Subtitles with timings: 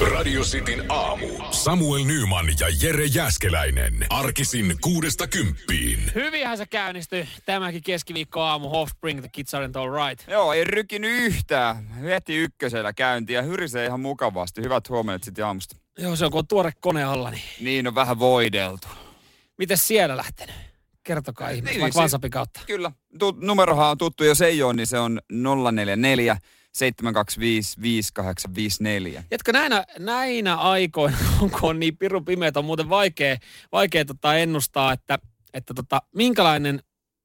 [0.00, 1.26] Radio Cityn aamu.
[1.50, 4.06] Samuel Nyman ja Jere Jäskeläinen.
[4.10, 6.12] Arkisin kuudesta kymppiin.
[6.14, 8.68] Hyvinhän se käynnistyi tämäkin keskiviikko aamu.
[8.72, 10.28] Offspring, the kids aren't all right.
[10.28, 11.88] Joo, ei rykinyt yhtään.
[11.88, 14.62] Heti ykkösellä käynti ja hyrisee ihan mukavasti.
[14.62, 15.76] Hyvät huomenet sitten aamusta.
[15.98, 18.88] Joo, se on kun on tuore kone alla, niin Niin on vähän voideltu.
[19.58, 20.54] miten siellä lähtenyt?
[21.04, 22.60] Kertokaa ihmeessä, Niin, vaikka siis- WhatsAppin kautta.
[22.66, 22.92] Kyllä.
[23.18, 26.36] Tu- numerohan on tuttu, jos ei ole, niin se on 044
[26.72, 29.24] 725 5854.
[29.30, 33.36] Jätkö näinä, näinä aikoina, kun on niin pirun pimeät, on muuten vaikea,
[33.72, 35.18] vaikea tota ennustaa, että,
[35.54, 36.82] että tota, minkälainen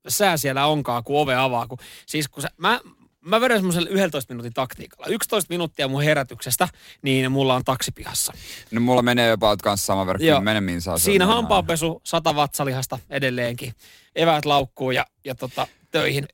[0.08, 1.68] sää siellä onkaan, kun ove avaa.
[1.68, 2.80] Kun, siis kun sä, mä,
[3.26, 5.08] mä vedän semmoisella 11 minuutin taktiikalla.
[5.08, 6.68] 11 minuuttia mun herätyksestä,
[7.02, 8.34] niin mulla on taksipihassa.
[8.72, 10.38] No mulla menee jopa kanssa sama verkko, Joo.
[10.38, 10.98] kymmenen minsaa.
[10.98, 13.74] se Siinä on hampaanpesu, sata vatsalihasta edelleenkin.
[14.16, 16.28] Eväät laukkuu ja, ja tota, töihin.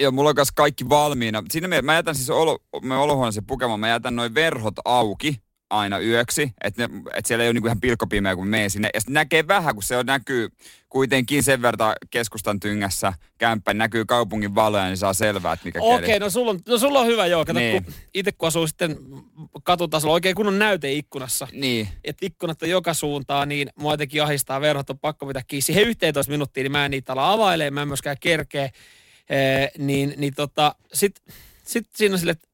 [0.00, 1.42] Joo, mulla on kanssa kaikki valmiina.
[1.50, 5.36] Siinä me, mä jätän siis olo, me olohuoneeseen pukemaan, mä jätän noin verhot auki
[5.70, 8.90] aina yöksi, että et siellä ei ole niinku ihan pilkkopimeä, kun menen sinne.
[8.94, 10.48] Ja sitten näkee vähän, kun se on, näkyy
[10.88, 16.06] kuitenkin sen verran keskustan tyngässä kämppä, näkyy kaupungin valoja, niin saa selvää, että mikä Okei,
[16.06, 16.18] keli.
[16.18, 17.44] no, sulla on, no sulla on hyvä joo.
[17.44, 17.84] Kato, Niin.
[17.84, 18.96] kun itse kun asuu sitten
[19.64, 21.48] katutasolla, oikein kunnon näyte ikkunassa.
[21.52, 25.62] Niin, että ikkunat on joka suuntaan, niin mua jotenkin ahistaa verhot, on pakko pitää kiinni.
[25.62, 28.70] Siihen 11 minuuttia, niin mä en niitä ala availemaan, mä en myöskään kerkeä.
[29.32, 31.22] Ee, niin, niin tota, sit,
[31.64, 32.48] sit siinä on sille, että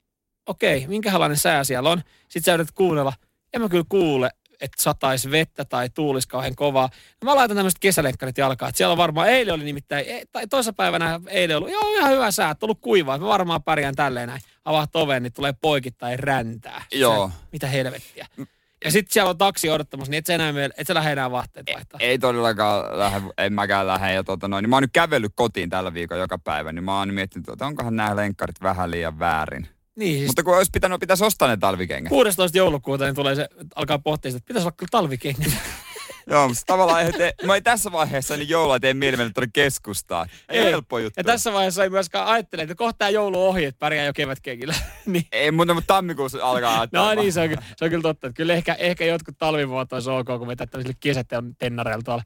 [0.46, 2.02] okei, minkälainen sää siellä on.
[2.22, 3.12] Sitten sä yrität kuunnella.
[3.54, 6.90] En mä kyllä kuule, että sataisi vettä tai tuulisi kauhean kovaa.
[7.22, 8.68] No mä laitan tämmöiset kesälenkkarit jalkaan.
[8.68, 12.10] Että siellä on varmaan, eilen oli nimittäin, e- tai toisessa päivänä eilen ollut, joo ihan
[12.10, 13.18] hyvä sää, että ollut kuivaa.
[13.18, 14.40] Mä varmaan pärjään tälleen näin.
[14.64, 16.84] Avaat oven, niin tulee poikittain räntää.
[16.92, 17.28] Joo.
[17.28, 18.26] Sä, mitä helvettiä.
[18.84, 21.30] Ja sitten siellä on taksi odottamassa, niin et sä, enää, meillä- et sä lähde enää
[21.30, 22.00] vaatteet vaihtaa.
[22.02, 24.12] ei todellakaan lähde, en mäkään lähde.
[24.14, 26.98] Ja tota noin, niin mä oon nyt kävellyt kotiin tällä viikolla joka päivä, niin mä
[26.98, 29.68] oon miettinyt, että onkohan nämä lenkkarit vähän liian väärin.
[29.96, 32.08] Niin, siis Mutta kun olisi pitänyt, pitäisi ostaa ne talvikengät.
[32.08, 32.58] 16.
[32.58, 35.52] joulukuuta niin tulee se, alkaa pohtia sitä, että pitäisi olla kyllä talvikengät.
[36.30, 39.50] Joo, mutta tavallaan ei, te, mä ei tässä vaiheessa niin joulua tee mieli mennä tuonne
[39.52, 40.28] keskustaan.
[40.48, 40.72] Ei, Ei.
[40.72, 41.20] helppo juttu.
[41.20, 44.75] Ja tässä vaiheessa ei myöskään ajattele, että kohta tämä joulu ohi, että pärjää jo kevätkengillä.
[45.06, 45.26] niin.
[45.32, 46.88] Ei, mutta, mutta tammikuussa alkaa.
[46.92, 48.26] No niin, se on, se on kyllä totta.
[48.26, 52.22] Että kyllä ehkä, ehkä jotkut talvivuotot olisi ok, kun vetää tämmöisille kesätennareilla tuolla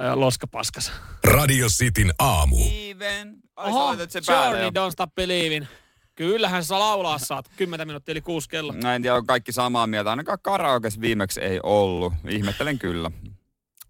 [0.00, 0.92] ö, loskapaskassa.
[1.24, 2.56] Radio Cityn aamu.
[2.72, 3.36] Even.
[3.56, 4.88] Ai, Oho, sen päälle Journey, jo.
[4.88, 5.66] don't stop believing.
[6.14, 7.50] Kyllähän sä laulaa saat.
[7.56, 8.72] 10 minuuttia yli kuusi kello.
[8.72, 10.10] Mä en tiedä, on kaikki samaa mieltä.
[10.10, 12.12] Ainakaan karaokes viimeksi ei ollut.
[12.28, 13.10] Ihmettelen kyllä.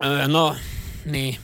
[0.04, 0.56] Öö, no,
[1.04, 1.34] niin.
[1.34, 1.40] Se,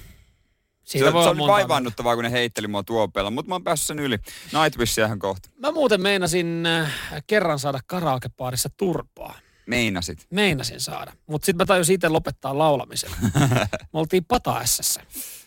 [0.85, 3.87] Siitä se voi olla oli vaivaannuttavaa, kun ne heitteli mua tuopeella, mutta mä oon päässyt
[3.87, 4.19] sen yli.
[4.53, 5.49] Nightwishia ihan kohta.
[5.59, 6.93] Mä muuten meinasin äh,
[7.27, 9.39] kerran saada karaokepaarissa turpaa.
[9.67, 10.27] Meinasit.
[10.31, 11.13] Meinasin saada.
[11.27, 13.11] Mutta sitten mä tajusin itse lopettaa laulamisen.
[13.93, 15.01] Me oltiin Pataessassa.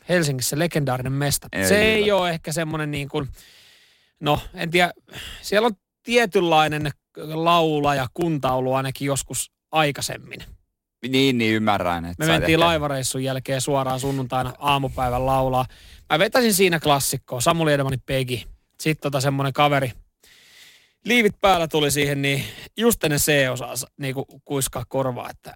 [0.09, 1.47] Helsingissä legendaarinen mesta.
[1.51, 3.27] Ei se ei ole ehkä semmoinen niin kuin,
[4.19, 4.94] no en tiedä,
[5.41, 6.91] siellä on tietynlainen
[7.33, 10.39] laula ja kuntaulu ainakin joskus aikaisemmin.
[11.09, 12.05] Niin, niin ymmärrän.
[12.05, 15.66] Että Me mentiin ehkä- laivareissun jälkeen suoraan sunnuntaina aamupäivän laulaa.
[16.09, 18.45] Mä vetäisin siinä klassikkoa, Samuli Edemani Pegi.
[18.81, 19.91] Sitten tota semmonen kaveri,
[21.05, 22.44] liivit päällä tuli siihen, niin
[22.77, 25.53] just ennen C-osaa niinku kuiskaa korvaa, että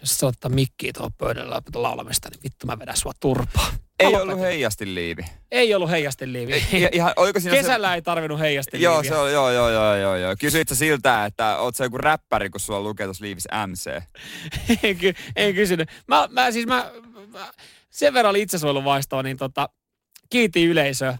[0.00, 3.70] jos sä ottaa mikkiä tuohon pöydällä ja laulamista, niin vittu mä vedän sua turpaa.
[4.00, 4.44] Ei Mä ollut lopetin.
[4.50, 5.22] heijastin liivi.
[5.50, 6.56] Ei ollut heijastin liiviä.
[6.72, 9.08] Ja, ihan, oliko siinä Kesällä ei tarvinnut heijastin Se, joo, liiviä.
[9.10, 10.34] se on, joo, joo, joo, joo, joo.
[10.40, 13.86] Kysyit siltä, että oot sä joku räppäri, kun sulla lukee tuossa liivissä MC?
[14.82, 15.88] en, ky- en kysynyt.
[16.08, 16.90] Mä, mä siis mä,
[17.32, 17.52] mä
[17.90, 19.68] sen verran oli itsesuojeluvaistoa, niin tota,
[20.30, 21.18] kiitin yleisöä.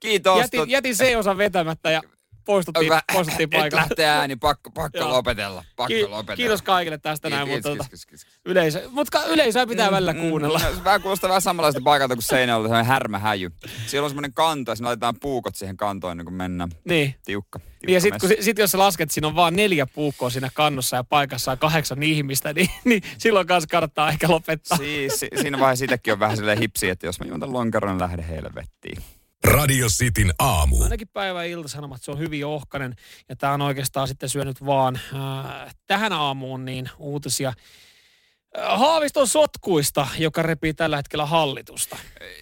[0.00, 0.38] Kiitos.
[0.38, 2.02] Jätin, jätin C-osan vetämättä ja
[2.50, 3.76] poistuttiin, Mä- poistuttiin Et paikalta.
[3.76, 5.64] lähtee ääni, pakko, pakko lopetella.
[5.76, 6.36] Pakko Ki- lopetella.
[6.36, 8.40] kiitos kaikille tästä näin, Kiitos, mutta kiitos, kiitos, kiitos.
[8.44, 10.60] yleisö, mutta yleisöä pitää välillä kuunnella.
[10.76, 13.50] Mm, vähän kuulostaa vähän samanlaista paikalta kuin Seinäjoella, se on härmähäjy.
[13.86, 16.70] Siellä on semmoinen kanto ja siinä laitetaan puukot siihen kantoon ennen kuin mennään.
[16.84, 17.14] Niin.
[17.24, 17.58] Tiukka.
[17.58, 20.96] tiukka Niin ja sitten sit, jos sä lasket, siinä on vaan neljä puukkoa siinä kannossa
[20.96, 24.78] ja paikassa on kahdeksan ihmistä, niin, niin silloin kanssa kannattaa ehkä lopettaa.
[24.78, 27.90] Siis, si- siinä vaiheessa itsekin on vähän silleen hipsi, että jos mä juon tämän lonkeron,
[27.90, 29.02] niin lähde helvettiin.
[29.44, 30.82] Radio Cityn aamu.
[30.82, 32.96] Ainakin päivä iltasanomat, se on hyvin ohkanen.
[33.28, 40.06] Ja tämä on oikeastaan sitten syönyt vaan äh, tähän aamuun niin uutisia äh, Haaviston sotkuista,
[40.18, 41.96] joka repii tällä hetkellä hallitusta.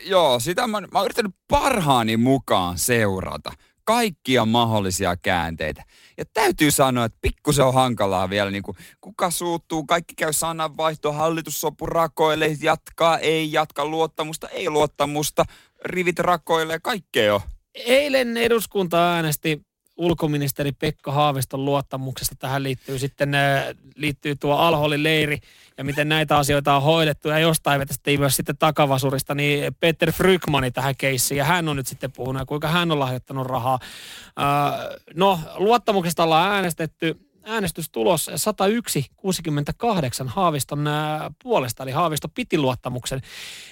[0.04, 3.52] Joo, sitä mä, mä oon yrittänyt parhaani mukaan seurata
[3.88, 5.84] kaikkia mahdollisia käänteitä.
[6.18, 11.12] Ja täytyy sanoa, että pikkusen on hankalaa vielä, niin kuin, kuka suuttuu, kaikki käy sananvaihto,
[11.12, 15.44] hallitussopu rakoilee, jatkaa, ei jatka, luottamusta, ei luottamusta,
[15.84, 17.40] rivit rakoilee, kaikkea on.
[17.75, 19.60] Eilen eduskunta äänesti
[19.98, 22.34] ulkoministeri Pekka Haaviston luottamuksesta.
[22.38, 23.64] Tähän liittyy sitten äh,
[23.94, 25.38] liittyy tuo Alholin leiri
[25.78, 27.28] ja miten näitä asioita on hoidettu.
[27.28, 31.38] Ja jostain vetästiin myös sitten takavasurista niin Peter Frykmani tähän keissiin.
[31.38, 33.78] Ja hän on nyt sitten puhunut, kuinka hän on lahjoittanut rahaa.
[34.40, 34.80] Äh,
[35.14, 37.27] no, luottamuksesta ollaan äänestetty.
[37.48, 38.30] Äänestys tulos
[40.24, 40.88] 101-68 Haaviston
[41.42, 43.22] puolesta, eli Haavisto piti luottamuksen.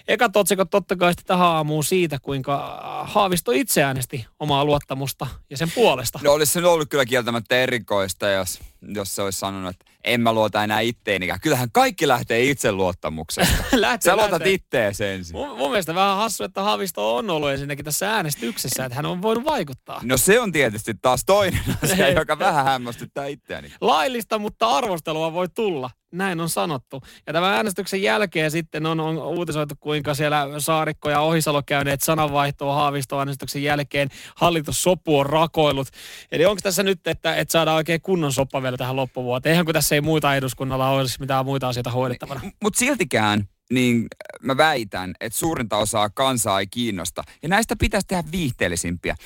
[0.09, 5.71] Eka otsikot totta kai tähän aamuun siitä, kuinka Haavisto itse äänesti omaa luottamusta ja sen
[5.75, 6.21] puolesta.
[6.23, 8.61] No olisi se ollut kyllä kieltämättä erikoista, jos,
[8.95, 11.41] jos se olisi sanonut, että en mä luota enää itteenikään.
[11.41, 13.55] Kyllähän kaikki lähtee itseluottamuksesta.
[13.73, 14.53] lähtee, Sä luotat lähtee.
[14.53, 15.37] ittees ensin.
[15.37, 19.23] Mun, mun mielestä vähän hassu, että Haavisto on ollut ensinnäkin tässä äänestyksessä, että hän on
[19.23, 20.01] voinut vaikuttaa.
[20.03, 23.73] No se on tietysti taas toinen asia, joka vähän hämmästyttää itseäni.
[23.81, 25.91] Laillista, mutta arvostelua voi tulla.
[26.17, 27.03] Näin on sanottu.
[27.27, 32.75] Ja tämän äänestyksen jälkeen sitten on, on uutisoitu, kuinka siellä Saarikko ja Ohisalo käyneet sananvaihtoa
[32.75, 34.09] Haavisto äänestyksen jälkeen.
[34.37, 35.89] Hallitussopu on rakoillut.
[36.33, 39.51] Eli onko tässä nyt, että, että saadaan oikein kunnon soppa vielä tähän loppuvuoteen?
[39.51, 42.41] Eihän kun tässä ei muita eduskunnalla olisi mitään muita asioita hoidettavana.
[42.63, 44.07] Mutta siltikään niin
[44.43, 47.23] mä väitän, että suurinta osaa kansaa ei kiinnosta.
[47.43, 49.17] Ja näistä pitäisi tehdä viihteellisimpiä.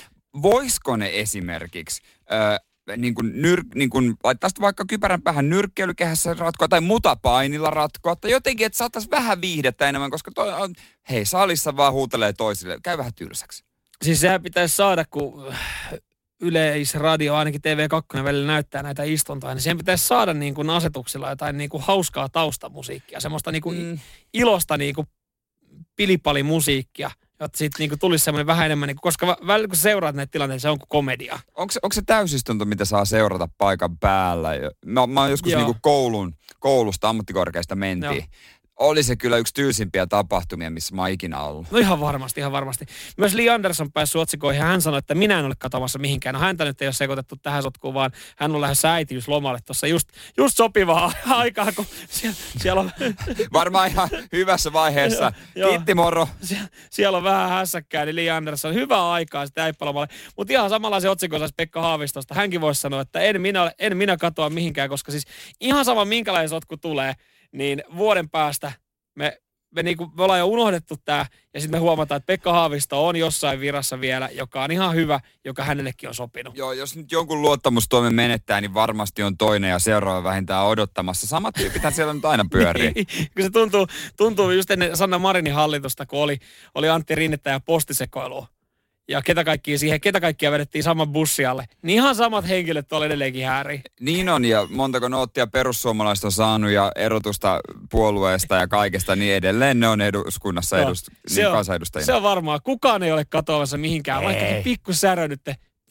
[0.42, 2.02] Voisiko ne esimerkiksi
[2.32, 8.16] ö, niin kuin nyr, niin kuin, laittaa vaikka kypärän päähän nyrkkeilykehässä ratkoa tai mutapainilla ratkoa
[8.16, 10.74] tai jotenkin, että saataisiin vähän viihdettä enemmän, koska toi on,
[11.10, 13.64] hei salissa vaan huutelee toisille, käy vähän tylsäksi.
[14.04, 15.52] Siis sehän pitäisi saada, kun
[16.42, 21.58] Yleisradio, ainakin TV2 välillä näyttää näitä istuntoja, niin siihen pitäisi saada niin kuin asetuksilla jotain
[21.58, 23.98] niin kuin hauskaa taustamusiikkia, semmoista niin kuin Mm.
[24.34, 25.06] ilosta niin kuin
[25.96, 27.10] pilipalimusiikkia,
[27.40, 30.30] jotta siitä niin kuin tulisi semmoinen vähän enemmän, niin kuin, koska välillä kun seuraat näitä
[30.30, 31.38] tilanteita, se on kuin komedia.
[31.54, 34.50] Onko se, onko se täysistunto, mitä saa seurata paikan päällä?
[34.86, 35.64] Mä, mä oon joskus Joo.
[35.64, 38.14] niin koulun, koulusta, ammattikorkeasta mentiin.
[38.16, 38.59] Joo.
[38.80, 41.70] Oli se kyllä yksi tyysimpiä tapahtumia, missä mä oon ikinä ollut.
[41.70, 42.86] No ihan varmasti, ihan varmasti.
[43.16, 46.34] Myös Lee Anderson päässyt otsikoihin ja hän sanoi, että minä en ole katoamassa mihinkään.
[46.34, 50.08] No häntä nyt ei ole sekoitettu tähän sotkuun, vaan hän on lähdössä äitiyslomalle tuossa just,
[50.36, 52.90] just sopivaa aikaa, kun siellä, siellä, on,
[53.52, 55.32] Varmaan ihan hyvässä vaiheessa.
[55.54, 55.70] Joo.
[55.70, 56.28] Kiitti moro.
[56.42, 60.08] siellä, siellä on vähän hässäkkää, niin Lee Anderson, hyvää aikaa sitten äippalomalle.
[60.36, 62.34] Mutta ihan samanlaisen otsikon saisi Pekka Haavistosta.
[62.34, 65.24] Hänkin voisi sanoa, että en minä, en minä katoa mihinkään, koska siis
[65.60, 67.14] ihan sama minkälainen sotku tulee,
[67.52, 68.72] niin vuoden päästä
[69.14, 69.40] me,
[69.74, 73.16] me, niinku, me ollaan jo unohdettu tämä ja sitten me huomataan, että Pekka Haavisto on
[73.16, 76.56] jossain virassa vielä, joka on ihan hyvä, joka hänellekin on sopinut.
[76.56, 81.26] Joo, jos nyt jonkun luottamustoimen menettää, niin varmasti on toinen ja seuraava vähintään odottamassa.
[81.26, 82.92] Samat tyypithän siellä nyt aina pyörii.
[83.34, 83.86] kun se tuntuu,
[84.16, 86.38] tuntuu just ennen Sanna Marinin hallitusta, kun oli,
[86.74, 88.46] oli Antti Rinnettä ja postisekoilua.
[89.10, 91.64] Ja ketä kaikkia siihen, ketä kaikkia vedettiin saman bussialle.
[91.82, 93.82] Niin ihan samat henkilöt tuolla edelleenkin häärii.
[94.00, 97.60] Niin on, ja montako noottia perussuomalaiset on saanut ja erotusta
[97.90, 102.06] puolueesta ja kaikesta, niin edelleen ne on eduskunnassa edust, se, niin on, kansanedustajina.
[102.06, 102.60] se on varmaa.
[102.60, 104.26] Kukaan ei ole katoamassa mihinkään, Ei.
[104.26, 105.40] vaikka pikku särö nyt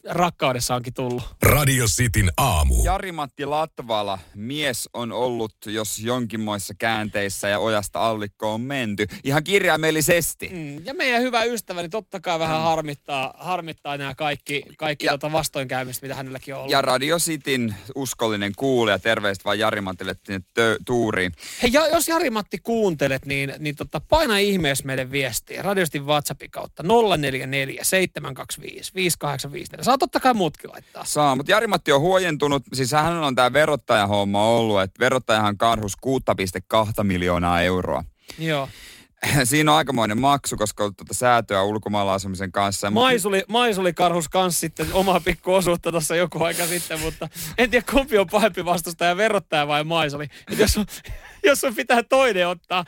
[0.08, 1.22] rakkaudessa onkin tullut.
[1.42, 2.84] Radio Cityn aamu.
[2.84, 9.06] Jari-Matti Latvala, mies on ollut jos jonkinmoissa käänteissä ja ojasta allikko on menty.
[9.24, 10.48] Ihan kirjaimellisesti.
[10.52, 15.32] Mm, ja meidän hyvä ystäväni totta kai vähän harmittaa, harmittaa nämä kaikki, kaikki Ja- tota
[15.32, 16.72] vastoinkäymistä, mitä hänelläkin on ollut.
[16.72, 21.32] Ja Radio Cityn uskollinen kuulija, terveistä vaan Jari-Matille sinne tö- tuuriin.
[21.62, 25.62] Hei, ja jos Jari-Matti kuuntelet, niin, niin tota, paina ihmeessä meille viestiä.
[25.62, 29.89] Radiostin WhatsAppin kautta 044 725 5854.
[29.90, 31.04] Saa totta kai muutkin laittaa.
[31.04, 37.04] Saa, mutta Jari-Matti on huojentunut, siis hän on tämä verottajahomma ollut, että verottajahan karhus 6,2
[37.04, 38.04] miljoonaa euroa.
[38.38, 38.68] Joo.
[39.44, 42.90] Siinä on aikamoinen maksu, koska on tuota säätöä ulkomailla asumisen kanssa.
[42.90, 47.28] Maisuli, Maisuli karhus kans sitten omaa pikku osuutta tuossa joku aika sitten, mutta
[47.58, 50.26] en tiedä kumpi on pahempi vastustaja, verottaja vai Maisuli.
[50.52, 50.80] Et jos,
[51.46, 52.84] jos sun pitää toinen ottaa,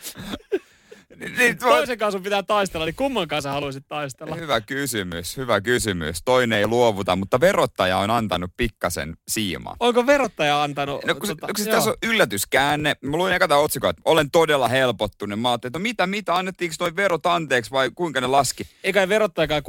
[1.16, 4.36] Niin, niin, toisen kanssa sun pitää taistella, niin kumman kanssa haluaisit taistella?
[4.36, 6.22] Hyvä kysymys, hyvä kysymys.
[6.24, 9.76] Toinen ei luovuta, mutta verottaja on antanut pikkasen siimaa.
[9.80, 11.04] Onko verottaja antanut?
[11.04, 12.94] No kun, tota, kun tässä on yllätyskäänne.
[13.00, 15.40] Mä luin eka tämän otsikon, että olen todella helpottunut.
[15.40, 18.64] Mä ajattelin, että no mitä, mitä, annettiinko noin verot anteeksi vai kuinka ne laski?
[18.84, 19.62] Eikä ei verottajakaan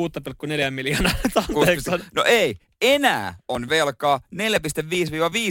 [0.48, 1.12] 6,4 miljoonaa.
[1.36, 1.92] Anteeksi.
[2.16, 4.40] No ei, enää on velkaa 4,5-5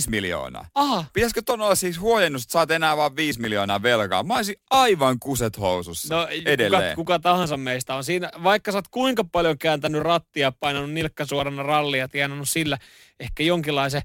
[0.09, 0.67] miljoonaa.
[0.75, 4.23] Aha, Pitäisikö ton olla siis huojennus, että saat enää vaan 5 miljoonaa velkaa?
[4.23, 6.83] Mä olisin aivan kuset housussa no edelleen.
[6.83, 8.31] kuka, kuka, tahansa meistä on siinä.
[8.43, 12.79] Vaikka sä oot kuinka paljon kääntänyt rattia, painanut nilkka suorana rallia ja tienannut sillä
[13.21, 14.03] ehkä jonkinlaisen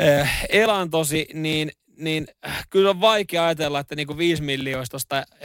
[0.00, 2.26] äh, elantosi, niin niin
[2.70, 4.98] kyllä on vaikea ajatella, että niinku 5 miljoista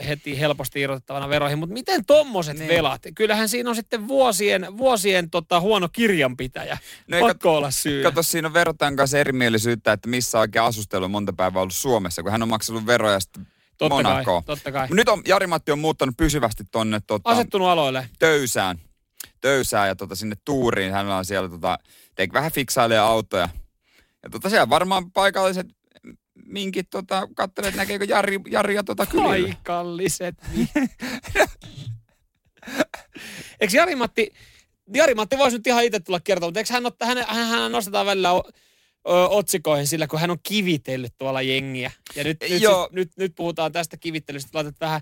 [0.08, 2.68] heti helposti irrotettavana veroihin, mutta miten tommoset Niin.
[2.68, 3.02] velat?
[3.14, 6.78] Kyllähän siinä on sitten vuosien, vuosien tota, huono kirjanpitäjä.
[7.08, 8.02] No ei Pakko olla syy.
[8.02, 12.22] Kato, siinä on verottajan kanssa erimielisyyttä, että missä oikein asustelu on monta päivää ollut Suomessa,
[12.22, 13.46] kun hän on maksanut veroja sitten
[13.78, 14.42] totta kai, Monaco.
[14.46, 14.88] totta kai.
[14.90, 18.08] Nyt on, Jari-Matti on muuttanut pysyvästi tonne tota, Asettunut aloille.
[18.18, 18.78] töysään,
[19.40, 20.92] töysään ja tota, sinne tuuriin.
[20.92, 21.78] Hän on siellä tota,
[22.14, 23.48] teik vähän fiksailee autoja.
[24.22, 25.66] Ja tota, siellä varmaan paikalliset
[26.50, 29.28] minkit tota, katselee, että näkeekö Jari, Jari ja tota kylillä.
[29.54, 30.34] Paikalliset.
[33.60, 34.32] Eikö Jari-Matti,
[34.94, 38.32] Jari-Matti voisi nyt ihan itse tulla kertomaan, mutta eikö hän, hän, hän, hän nostetaan välillä
[38.32, 38.50] o-
[39.08, 41.90] ö, otsikoihin sillä, kun hän on kivitellyt tuolla jengiä.
[42.14, 42.82] Ja nyt, nyt, Joo.
[42.82, 45.00] siis, nyt, nyt puhutaan tästä kivittelystä, laitat vähän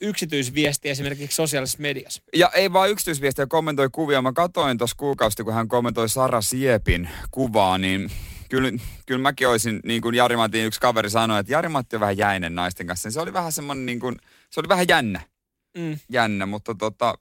[0.00, 2.22] yksityisviestiä esimerkiksi sosiaalisessa mediassa.
[2.34, 4.22] Ja ei vaan yksityisviestiä, kommentoi kuvia.
[4.22, 8.10] Mä katoin tuossa kuukausi, kun hän kommentoi Sara Siepin kuvaa, niin
[8.50, 8.70] kyllä,
[9.06, 12.18] kyllä mäkin olisin, niin kuin Jari Matin yksi kaveri sanoi, että Jari Matti on vähän
[12.18, 13.06] jäinen naisten kanssa.
[13.06, 14.16] niin Se oli vähän semmoinen, niin kuin,
[14.50, 15.20] se oli vähän jännä,
[15.78, 15.98] Mm.
[16.08, 17.14] jännä mutta tota,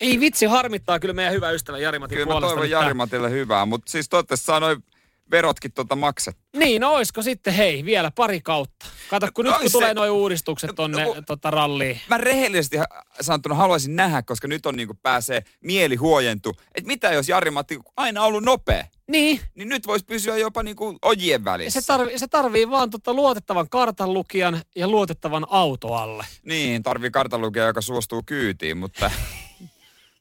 [0.00, 3.66] Ei vitsi, harmittaa kyllä meidän hyvä ystävä Jari Matin kyllä mä toivon Jari Matille hyvää.
[3.66, 4.84] Mutta siis toivottavasti saa noin
[5.30, 6.36] verotkin tota makset.
[6.56, 8.86] Niin, no oisko sitten, hei, vielä pari kautta.
[9.10, 12.00] Kato, kun No nyt kun se- tulee nuo uudistukset tonne No, tota, ralliin.
[12.08, 12.76] Mä rehellisesti
[13.20, 16.56] sanottuna haluaisin nähdä, koska nyt on niin kuin pääsee mieli huojentu.
[16.74, 18.84] Että mitä jos Jari Matti aina ollut nopea?
[19.08, 21.80] Niin, Niin nyt voisi pysyä jopa niin kuin ojien välissä.
[21.80, 26.24] se, tarvii, se tarvii vaan tota luotettavan kartanlukijan ja luotettavan auto alle.
[26.44, 29.10] Niin, tarvii kartanlukija, joka suostuu kyytiin, mutta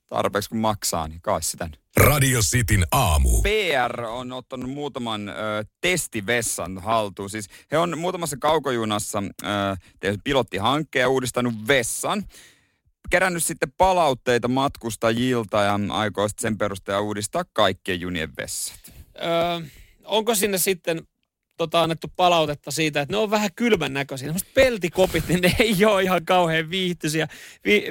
[0.09, 1.69] tarpeeksi kun maksaa, niin kai sitä.
[1.97, 3.41] Radio Cityn aamu.
[3.41, 5.33] PR on ottanut muutaman ö,
[5.81, 7.29] testivessan haltuun.
[7.29, 9.47] Siis he on muutamassa kaukojunassa ö,
[9.99, 12.23] tehnyt pilottihankkeen ja uudistanut vessan.
[13.09, 18.79] Kerännyt sitten palautteita matkustajilta ja aikoo sen perusteella uudistaa kaikkien junien vessat.
[19.23, 19.67] Öö,
[20.03, 21.07] onko sinne sitten
[21.59, 24.27] tota, annettu palautetta siitä, että ne on vähän kylmän näköisiä.
[24.27, 27.27] Semmoiset peltikopit, niin ne ei ole ihan kauhean viihtyisiä
[27.65, 27.85] vi,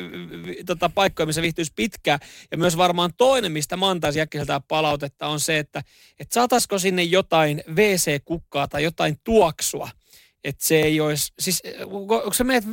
[0.47, 2.19] vi, tota, paikkoja, missä viihtyisi pitkään.
[2.51, 4.27] Ja myös varmaan toinen, mistä mä antaisin
[4.69, 5.83] palautetta, on se, että
[6.19, 9.89] et saataisiko sinne jotain WC-kukkaa tai jotain tuoksua.
[10.45, 12.65] Että se ei olisi, siis onko, se meet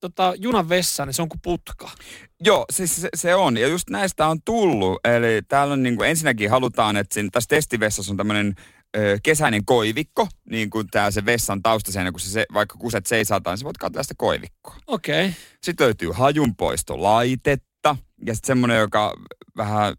[0.00, 1.90] tota, junan vessaan, niin se on kuin putka.
[2.40, 3.56] Joo, siis se, se on.
[3.56, 5.00] Ja just näistä on tullut.
[5.04, 8.54] Eli täällä on niin kuin, ensinnäkin halutaan, että siinä, tässä testivessassa on tämmöinen
[9.22, 13.58] kesäinen koivikko, niin kuin tää se vessan taustaseinä, kun se, se vaikka kuset seisataan, niin
[13.58, 14.76] sä voit katsoa sitä koivikkoa.
[14.86, 15.26] Okei.
[15.26, 15.40] Okay.
[15.62, 17.96] Sitten löytyy hajunpoistolaitetta
[18.26, 19.14] ja sitten semmoinen, joka
[19.56, 19.94] vähän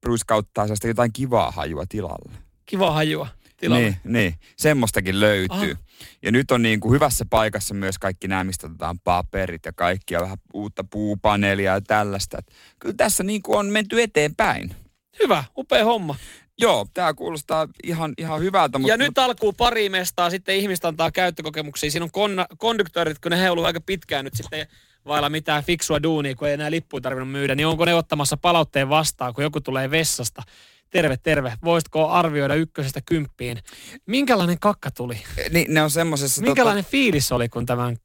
[0.00, 2.32] bruiskauttaa sellaista jotain kivaa hajua tilalle.
[2.66, 3.82] Kiva hajua tilalle.
[3.82, 5.72] Niin, niin, semmoistakin löytyy.
[5.72, 5.84] Aha.
[6.22, 10.14] Ja nyt on niin kuin hyvässä paikassa myös kaikki nämä, mistä otetaan paperit ja kaikki
[10.14, 12.38] ja vähän uutta puupaneelia ja tällaista.
[12.38, 14.74] Et kyllä tässä niin kuin on menty eteenpäin.
[15.22, 16.16] Hyvä, upea homma.
[16.60, 21.10] Joo, tämä kuulostaa ihan, ihan hyvältä, mutta ja nyt alkuu pari mestaa, sitten ihmistä antaa
[21.10, 21.90] käyttökokemuksia.
[21.90, 24.66] Siinä on konna, konduktorit, kun ne he ollut aika pitkään nyt sitten
[25.06, 28.88] vailla mitään fiksua duunia, kun ei enää lippuja tarvinnut myydä, niin onko ne ottamassa palautteen
[28.88, 30.42] vastaan, kun joku tulee vessasta?
[30.90, 31.52] Terve, terve.
[31.64, 33.58] Voisitko arvioida ykkösestä kymppiin?
[34.06, 35.22] Minkälainen kakka tuli?
[35.50, 36.42] niin, ne on semmoisessa...
[36.42, 37.96] Minkälainen fiilis oli, kun tämän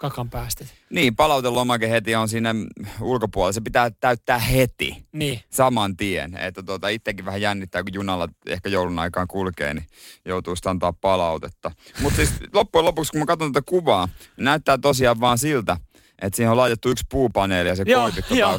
[0.00, 0.74] kakan päästit?
[0.90, 2.54] Niin, palautelomake heti on siinä
[3.00, 3.52] ulkopuolella.
[3.52, 5.04] Se pitää täyttää heti.
[5.12, 5.40] Niin.
[5.50, 6.36] saman tien.
[6.36, 9.86] Että tuota, itsekin vähän jännittää, kun junalla ehkä joulun aikaan kulkee, niin
[10.24, 11.70] joutuu sitten antaa palautetta.
[12.00, 15.76] Mutta siis loppujen lopuksi, kun mä katson tätä kuvaa, niin näyttää tosiaan vaan siltä,
[16.22, 18.58] että siihen on laitettu yksi puupaneeli ja se Joo, koivikko joo,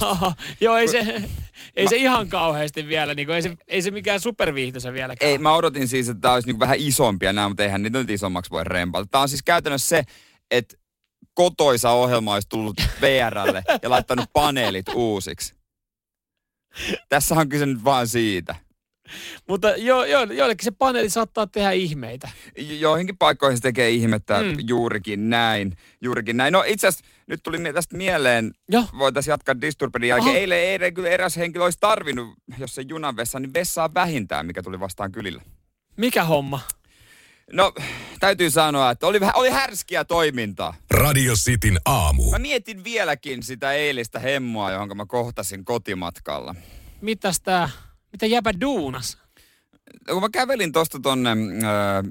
[0.62, 1.24] joo, ei se,
[1.76, 5.32] ei se ihan kauheasti vielä, niin kuin, ei, se, ei se mikään superviihtyisä vieläkään.
[5.32, 8.10] Ei, mä odotin siis, että tämä olisi niinku vähän isompia nämä, mutta eihän niitä nyt
[8.10, 9.06] isommaksi voi rempata.
[9.12, 10.04] Tämä on siis käytännössä se,
[10.52, 10.81] että
[11.34, 15.56] kotoisa ohjelma olisi tullut VRlle ja laittanut paneelit uusiksi.
[17.10, 18.56] Tässä on kyse nyt vaan siitä.
[19.48, 22.30] Mutta jo, jo, joillekin se paneeli saattaa tehdä ihmeitä.
[22.58, 24.56] Jo- Joihinkin paikkoihin se tekee ihmettä Mm.
[24.68, 25.78] juurikin näin.
[26.02, 26.52] Juurikin näin.
[26.52, 28.84] No itse asiassa nyt tuli tästä mieleen, Joo.
[28.98, 30.36] voitaisiin jatkaa Disturbedin jälkeen.
[30.36, 34.62] Eilen, eilen kyllä eräs henkilö olisi tarvinnut, jos se junan vessa, niin vessaa vähintään, mikä
[34.64, 35.42] tuli vastaan kylillä.
[35.98, 36.60] Mikä homma?
[37.54, 37.74] No,
[38.20, 40.74] täytyy sanoa, että oli, vähän- oli härskiä toimintaa.
[40.92, 42.32] Radio Cityn aamu.
[42.32, 46.56] Mä mietin vieläkin sitä eilistä hemmua, johon mä kohtasin kotimatkalla.
[47.02, 47.70] Mitäs tää,
[48.12, 49.18] mitä jäpä duunas?
[50.10, 51.34] kun mä kävelin tuosta tonne ö,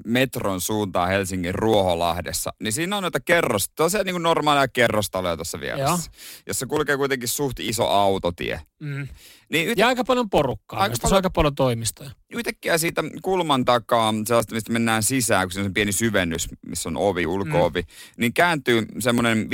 [0.05, 5.59] metron suuntaan Helsingin Ruoholahdessa, niin siinä on noita kerros, tosiaan niin kuin normaaleja kerrostaloja tuossa
[5.59, 6.11] vieressä,
[6.47, 8.61] jossa kulkee kuitenkin suht iso autotie.
[8.79, 9.07] Mm.
[9.51, 10.79] Niin yht, Ja aika paljon porukkaa.
[10.79, 11.15] Aika paljon...
[11.15, 12.11] aika paljon toimistoja.
[12.29, 16.89] yhtäkkiä siitä kulman takaa, sellaista mistä mennään sisään, kun se on se pieni syvennys, missä
[16.89, 17.87] on ovi, ulkoovi, mm.
[18.17, 19.47] niin kääntyy semmoinen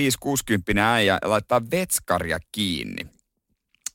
[0.76, 3.08] 5-60 äijä ja laittaa vetskaria kiinni.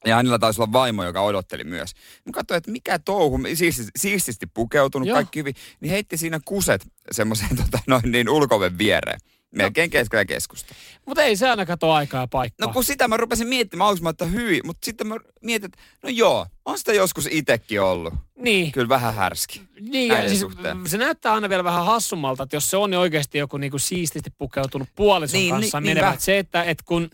[0.06, 1.92] Ja hänellä taisi olla vaimo, joka odotteli myös.
[2.26, 5.16] Mä katsoin, että mikä touhu, siististi, siististi pukeutunut, Joo.
[5.16, 9.20] Kaikki hyvin, niin heitti siinä kuset semmoisen tota, noin niin ulkoven viereen.
[9.52, 10.74] Melkein keskellä keskusta.
[11.06, 12.66] Mutta ei se aina kato aikaa ja paikkaa.
[12.66, 15.78] No kun sitä mä rupesin miettimään aluksi, mä että hyi, mutta sitten mä mietin, että
[16.02, 18.14] no joo, on sitä joskus itekin ollut.
[18.36, 18.72] niin.
[18.72, 19.62] Kyllä vähän härski.
[19.80, 20.78] Niin, ja siis suhteen.
[20.86, 24.88] se näyttää aina vielä vähän hassummalta, että jos se on oikeasti joku niinku siististi pukeutunut
[24.96, 26.10] puolison Niin, kanssa niin, menevä.
[26.12, 27.10] Että se, että et kun,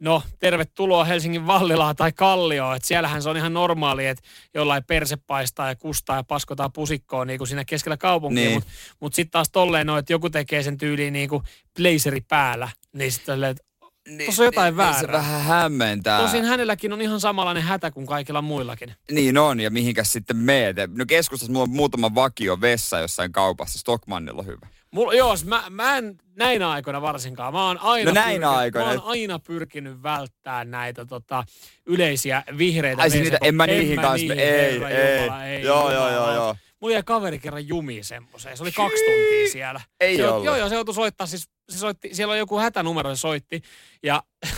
[0.00, 4.22] no tervetuloa Helsingin Vallilaan tai Kallioon, että siellähän se on ihan normaali, että
[4.54, 8.54] jollain perse paistaa ja kustaa ja paskotaan pusikkoon niin kuin siinä keskellä kaupunkia, Niin.
[8.54, 11.42] mutta mut sitten taas tolleen no, että joku tekee sen tyyliin niin kuin
[11.76, 13.64] blazeri päällä, niin sitten että
[14.08, 15.00] Niin, Tuossa on jotain niin, väärää.
[15.00, 16.20] Niin se vähän hämmentää.
[16.20, 18.94] Tosin hänelläkin on ihan samanlainen hätä kuin kaikilla muillakin.
[19.10, 20.76] Niin on, ja mihinkäs sitten meet?
[20.88, 23.78] No keskustassa mulla on muutama vakio vessa jossain kaupassa.
[23.78, 24.66] Stockmannilla on hyvä.
[24.94, 27.52] Mulla, joo, mä, mä en näinä aikoina varsinkaan.
[27.52, 28.86] Mä oon aina, No näinä pyrkinyt, aikoina.
[28.86, 31.44] Mä oon aina pyrkinyt välttämään näitä tota,
[31.86, 33.02] yleisiä vihreitä.
[33.02, 35.22] Ai siis niitä, en mä en niihin mä kanssa, niihin, ei, herra ei.
[35.22, 35.62] Jumala, ei.
[35.62, 36.56] Joo, joo, joo, joo.
[36.80, 38.56] Mulla jäi kaveri kerran jumiin semmoiseen.
[38.56, 39.80] Se oli kaksi tuntia siellä.
[40.00, 40.44] Ei se, ollut.
[40.44, 41.26] Joo, joo, se joutui soittaa.
[41.26, 43.62] Siis, se soitti, siellä on joku hätänumero, se soitti.
[44.02, 44.22] Ja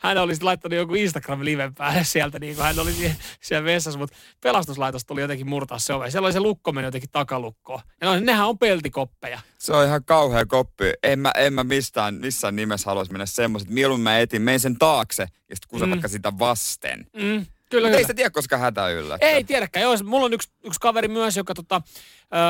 [0.00, 2.94] hän oli sitten laittanut joku Instagram-liven päälle sieltä, niin kuin hän oli
[3.40, 6.10] siellä, vessassa, mutta pelastuslaitos tuli jotenkin murtaa se ove.
[6.10, 7.80] Siellä oli se lukko meni jotenkin takalukkoon.
[8.00, 9.40] Ja no, nehän on peltikoppeja.
[9.58, 10.84] Se on ihan kauhea koppi.
[11.02, 13.68] En mä, en mä mistään, missään nimessä haluaisi mennä semmoiset.
[13.68, 15.90] Mieluummin mä etin, menen sen taakse ja sitten kusen Mm.
[15.90, 16.98] vaikka sitä vasten.
[16.98, 17.96] Mm, kyllä, Mutta kyllä.
[17.96, 19.28] ei sitä tiedä, koska hätä yllättää.
[19.28, 19.82] Ei tiedäkään.
[19.82, 21.82] Joo, mulla on yksi, yksi kaveri myös, joka tota,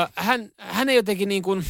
[0.06, 1.64] ö, hän, hän ei jotenkin niin kuin,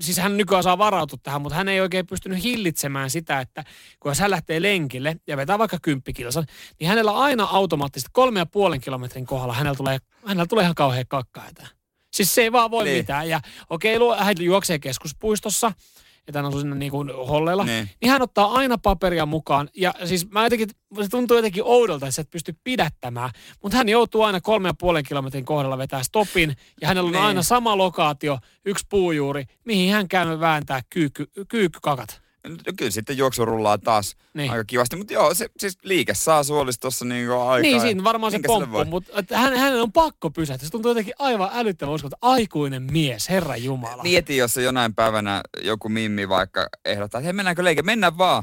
[0.00, 3.64] siis hän nykyään saa varautua tähän, mutta hän ei oikein pystynyt hillitsemään sitä, että
[4.00, 6.46] kun hän lähtee lenkille ja vetää vaikka kymppikilsan,
[6.80, 11.04] niin hänellä aina automaattisesti kolme ja puolen kilometrin kohdalla hänellä tulee, hänellä tulee ihan kauhean
[11.08, 11.66] kakkahätä.
[12.12, 12.96] Siis se ei vaan voi Niin.
[12.96, 13.28] mitään.
[13.28, 13.40] Ja
[13.70, 15.72] okei, okay, hän juoksee keskuspuistossa,
[16.28, 17.74] että hän on siinä niin kuin hollella, Niin.
[17.84, 17.90] niin.
[18.02, 19.68] niin hän ottaa aina paperia mukaan.
[19.76, 20.68] Ja siis mä jotenkin,
[21.02, 23.30] se tuntuu jotenkin oudolta, että sä et pysty pidättämään.
[23.62, 26.56] Mutta hän joutuu aina kolme ja puolen kilometrin kohdalla vetää stopin.
[26.80, 27.24] Ja hänellä on Niin.
[27.24, 32.22] aina sama lokaatio, yksi puujuuri, mihin hän käy vääntää kyykky, kyykkykakat.
[32.48, 34.50] No, kyllä sitten juoksu rullaa taas Niin.
[34.50, 34.96] aika kivasti.
[34.96, 37.58] Mutta joo, se, siis liike saa suolista tuossa niinku aikaa.
[37.60, 40.66] Niin, siinä varmaan se pomppu, mutta hän, hänen on pakko pysähtyä.
[40.66, 44.02] Se tuntuu jotenkin aivan älyttömän uskon, että aikuinen mies, herra Jumala.
[44.02, 48.42] Mieti, jos se jonain päivänä joku Mimmi vaikka ehdottaa, että hei mennäänkö leike, mennään vaan.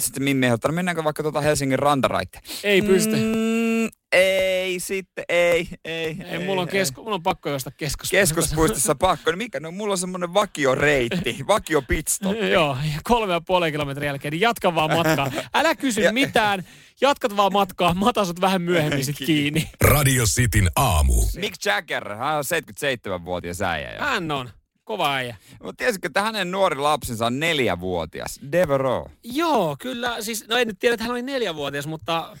[0.00, 2.40] Sitten Mimmi ehdottaa, "No mennäänkö vaikka tuota Helsingin rantaraitte.
[2.64, 3.16] Ei pysty.
[3.16, 4.39] Mm, ei,
[4.78, 6.16] sitten ei, ei.
[6.24, 8.10] Ei, mulla, on kesku, mulla on pakko josta keskus.
[8.10, 9.30] Keskuspuistossa pakko.
[9.30, 12.36] No mikä, no mulla on semmonen vakioreitti, vakio pitstop.
[12.52, 15.30] Joo, ja kolme ja puolen kilometrin jälkeen, niin jatka vaan matkaa.
[15.54, 16.64] Älä kysy Ja- mitään,
[17.00, 19.70] jatkat vaan matkaa, mä otan sut vähän myöhemmin sit kiinni.
[19.80, 21.14] Radio Cityn aamu.
[21.36, 24.00] Mick Jagger, hän on 77-vuotias äijä jo.
[24.00, 24.50] Hän on
[24.84, 25.36] kova äijä.
[25.62, 28.40] Mutta tiesitkö, että hänen nuori lapsensa on neljävuotias?
[28.52, 29.10] Devereaux.
[29.24, 32.36] Joo, kyllä, siis, no en nyt tiedä, että hän oli neljävuotias, mutta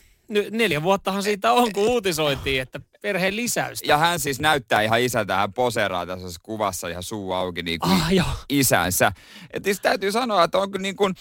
[0.50, 3.86] neljä vuottahan siitä on, kun uutisoitiin, että perheen lisäystä.
[3.88, 7.92] Ja hän siis näyttää ihan isältä, hän poseeraa tässä kuvassa ihan suu auki niin kuin
[7.92, 8.26] Ah, joo.
[8.48, 9.12] isänsä.
[9.52, 11.14] Et siis täytyy sanoa, että onko niin kuin,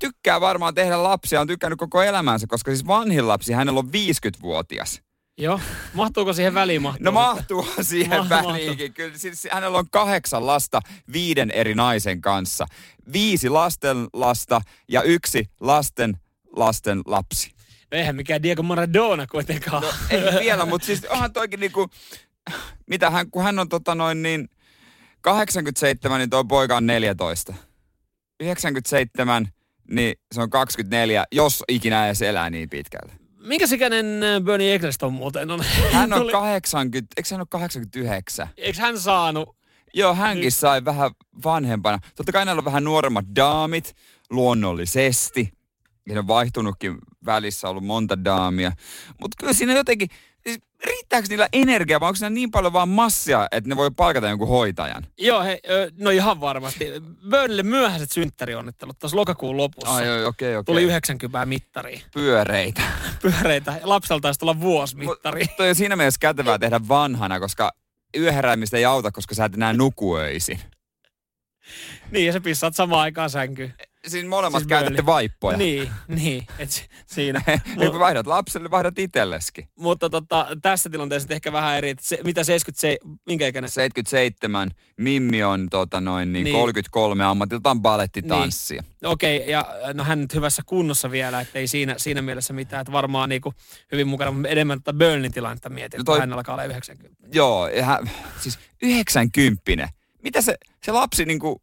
[0.00, 5.02] tykkää varmaan tehdä lapsia, on tykkännyt koko elämänsä, koska siis vanhin lapsi, hänellä on 50-vuotias.
[5.40, 5.60] Joo,
[5.94, 7.04] mahtuuko siihen väliin mahtuu?
[7.04, 8.94] No mahtuu siihen Ma- väliinkin.
[8.94, 10.80] Kyllä, siis hänellä on kahdeksan lasta
[11.12, 12.66] viiden eri naisen kanssa.
[13.12, 16.16] Viisi lasten lasta ja yksi lasten
[16.56, 17.57] lasten lapsi.
[17.92, 19.82] Eihän mikään Diego Maradona kuitenkaan.
[19.82, 21.90] No, ei vielä, mutta siis onhan toikin niinku,
[22.86, 24.48] mitä hän, kun hän on tota noin niin,
[25.20, 27.54] 87, niin tuo poika on 14.
[28.40, 29.48] 97,
[29.90, 33.12] niin se on 24, jos ikinä edes elää niin pitkältä.
[33.36, 35.64] Minkä sikäinen äh, Bernie Eccleston muuten on?
[35.92, 38.48] Hän on Tuli- 80, eikö hän ole 89?
[38.56, 39.56] Eikö hän saanut?
[39.94, 41.10] Joo, hänkin sai vähän
[41.44, 41.98] vanhempana.
[42.16, 43.96] Totta kai näillä on vähän nuoremmat daamit,
[44.30, 45.52] luonnollisesti.
[46.06, 48.72] Ja ne on vaihtunutkin välissä, ollut monta daamia.
[49.20, 50.08] Mutta kyllä siinä jotenkin,
[50.46, 54.28] siis riittääkö niillä energiaa vai onko siinä niin paljon vaan massia, että ne voi palkata
[54.28, 55.06] jonkun hoitajan?
[55.18, 56.84] Joo, hei, ö, no ihan varmasti.
[57.30, 59.94] Burnley myöhäiset synttärionnittelut tuossa lokakuun lopussa.
[59.94, 60.64] Ai okei, okei.
[60.64, 62.02] Tuli 90 mittariin.
[62.14, 62.82] Pyöreitä.
[63.22, 63.74] Pyöreitä.
[63.82, 65.44] Lapselta taisi tulla vuosimittari.
[65.44, 67.72] Mut Toi on siinä mielessä kätevää tehdä vanhana, koska
[68.16, 70.60] yöheräämistä ei auta, koska sä et enää nuku öisin.
[72.10, 73.74] niin, ja sä pissaat samaan aikaan sänkyyn.
[74.06, 75.58] Siinä molemmat Siis siis käytätte vaippoja.
[75.58, 76.46] Niin, niin.
[76.58, 77.42] Et si- siinä.
[77.76, 79.68] Niin kun vaihdat lapselle, vaihdat itselleskin.
[79.78, 81.94] Mutta tota, tässä tilanteessa ehkä vähän eri.
[82.00, 83.70] Se, mitä 77, minkä ikäinen?
[83.70, 86.56] 77, Mimmi on tota noin, niin Niin.
[86.56, 88.82] 33 ammatiltaan balettitanssia.
[89.04, 92.80] Okei, okay, ja no hän nyt hyvässä kunnossa vielä, että ei siinä, siinä mielessä mitään,
[92.80, 93.54] että varmaan niinku
[93.92, 97.16] hyvin mukana, mutta enemmän tätä Burnlin tilannetta mietin, No toi- hän alkaa olla 90.
[97.32, 99.88] Joo, ja hän, siis 90.
[100.22, 101.60] Mitä se, se lapsi niinku,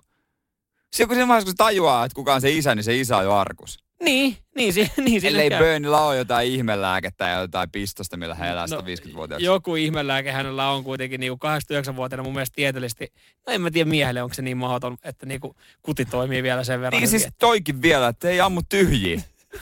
[0.95, 3.17] se kun se vaiheessa, kun se tajuaa, että kuka on se isä, niin se isä
[3.17, 3.79] on jo arkus.
[4.03, 5.59] Niin, niin, si, niin siinä Ellei käy.
[5.59, 9.45] Burnilla ole jotain ihmelääkettä ja jotain pistosta, millä hän elää No, 150-vuotiaaksi.
[9.45, 13.13] Joku ihmelääke hänellä on kuitenkin niinku 89-vuotiaana mun mielestä tieteellisesti.
[13.47, 16.81] No en mä tiedä miehelle, onko se niin mahdoton, että niinku kuti toimii vielä sen
[16.81, 19.21] verran Niin hyvin, siis toikin vielä, että ei ammu tyhjiä.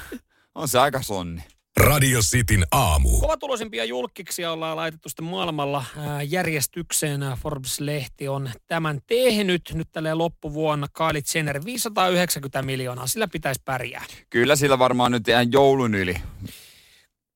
[0.56, 1.44] on se aika sonni.
[1.78, 3.20] Radio Cityn aamu.
[3.20, 5.86] Kovatuloisimpia julkkiksia ollaan laitettu sitten maailmalla
[6.28, 7.22] järjestykseen.
[7.42, 10.88] Forbes-lehti on tämän tehnyt nyt tälle loppuvuonna.
[10.98, 14.06] Kylie Jenner 590 miljoonaa, sillä pitäisi pärjää.
[14.30, 16.16] Kyllä sillä varmaan nyt ihan joulun yli.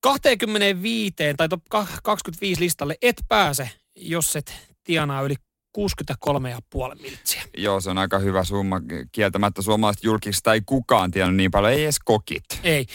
[0.00, 1.62] 25 tai top
[2.02, 5.34] 25 listalle et pääse, jos et tienaa yli
[5.78, 7.42] 63,5 miltsiä.
[7.56, 8.80] Joo, se on aika hyvä summa.
[9.12, 12.44] Kieltämättä suomalaiset julkista ei kukaan tiennyt niin paljon, ei edes kokit.
[12.62, 12.86] Ei.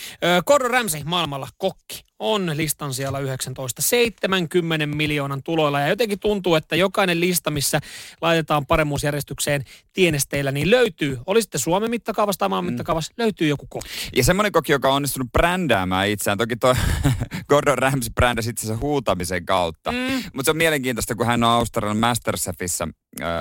[0.45, 5.79] Gordon Ramsay maailmalla kokki on listan siellä 19 70 miljoonan tuloilla.
[5.79, 7.79] Ja jotenkin tuntuu, että jokainen lista, missä
[8.21, 12.69] laitetaan paremmuusjärjestykseen tienesteillä, niin löytyy, oli sitten Suomen mittakaavassa tai maan mm.
[12.69, 13.89] mittakaavassa, löytyy joku kokki.
[14.15, 16.37] Ja semmoinen kokki, joka on onnistunut brändäämään itseään.
[16.37, 16.75] Toki tuo
[17.49, 19.91] Gordon Ramsay brändäsi itsensä huutamisen kautta.
[19.91, 19.97] Mm.
[20.33, 22.87] Mutta se on mielenkiintoista, kun hän on Australian Masterchefissa,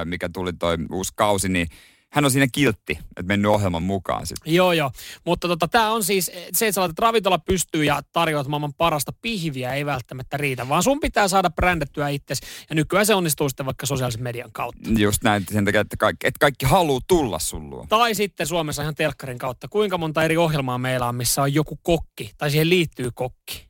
[0.05, 1.69] mikä tuli toi uusi kausi, niin
[2.13, 4.55] hän on siinä kiltti, että mennyt ohjelman mukaan sitten.
[4.55, 4.91] Joo, joo.
[5.27, 9.13] Mutta tota, tämä on siis se, että sä laitat ravintola pystyy ja tarjoat maailman parasta
[9.23, 12.43] pihviä, ei välttämättä riitä, vaan sun pitää saada brändettyä itsesi.
[12.71, 14.91] Ja nykyään se onnistuu sitten vaikka sosiaalisen median kautta.
[14.99, 17.87] Just näin, sen takia, että kaikki, että kaikki haluaa tulla sun luo.
[17.89, 19.69] Tai sitten Suomessa ihan telkkarin kautta.
[19.69, 23.67] Kuinka monta eri ohjelmaa meillä on, missä on joku kokki, tai siihen liittyy kokki.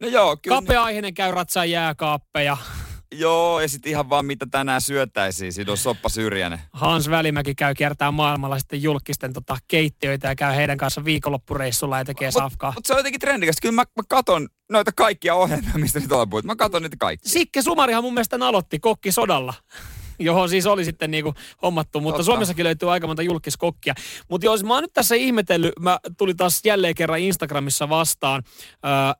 [0.00, 0.56] No joo, kyllä.
[0.56, 2.56] Kapea-aiheinen käy ratsaa jääkaappeja.
[3.14, 5.52] Joo, ja sitten ihan vaan mitä tänään syöttäisiin.
[5.52, 6.60] Siinä on Soppa Syrjänen.
[6.72, 12.04] Hans Välimäki käy kiertää maailmalla sitten julkisten tota, keittiöitä ja käy heidän kanssa viikonloppureissulla ja
[12.04, 12.72] tekee mut, safkaa.
[12.74, 13.56] Mutta se on jotenkin trendikäs.
[13.62, 16.46] Kyllä mä, mä katon noita kaikkia ohjelmia, mistä nyt ollaan puhuttu.
[16.46, 17.28] Mä katon niitä kaikki.
[17.28, 19.54] Sikke Sumarihan mun mielestä aloitti kokki sodalla
[20.18, 22.24] johon siis oli sitten niinku hommattu, mutta Totta.
[22.24, 23.94] Suomessakin löytyy aika monta julkiskokkia.
[24.28, 28.42] Mutta jos mä oon nyt tässä ihmetellyt, mä tulin taas jälleen kerran Instagramissa vastaan,
[28.72, 29.14] äh,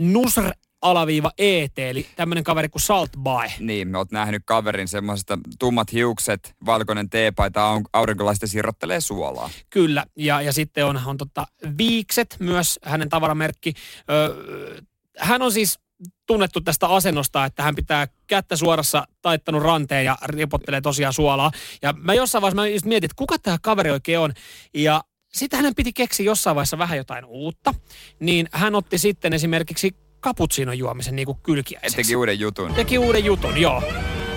[0.00, 0.50] Nusr
[0.82, 3.64] alaviiva ET, eli tämmöinen kaveri kuin Salt By.
[3.66, 9.50] Niin, me oot nähnyt kaverin semmoisesta tummat hiukset, valkoinen teepaita, aurinkolaista sirrottelee suolaa.
[9.70, 11.46] Kyllä, ja, ja sitten on, on tota,
[11.78, 13.74] Viikset myös, hänen tavaramerkki.
[14.10, 14.80] Öö,
[15.18, 15.78] hän on siis
[16.26, 21.50] tunnettu tästä asennosta, että hän pitää kättä suorassa taittanut ranteen ja ripottelee tosiaan suolaa.
[21.82, 24.32] Ja mä jossain vaiheessa mä just mietin, että kuka tämä kaveri oikein on.
[24.74, 27.74] Ja sitten hänen piti keksiä jossain vaiheessa vähän jotain uutta.
[28.20, 31.96] Niin hän otti sitten esimerkiksi cappuccino juomisen niin kuin kylkiäiseksi.
[31.96, 32.74] Teki uuden jutun.
[32.74, 33.82] Teki uuden jutun, joo.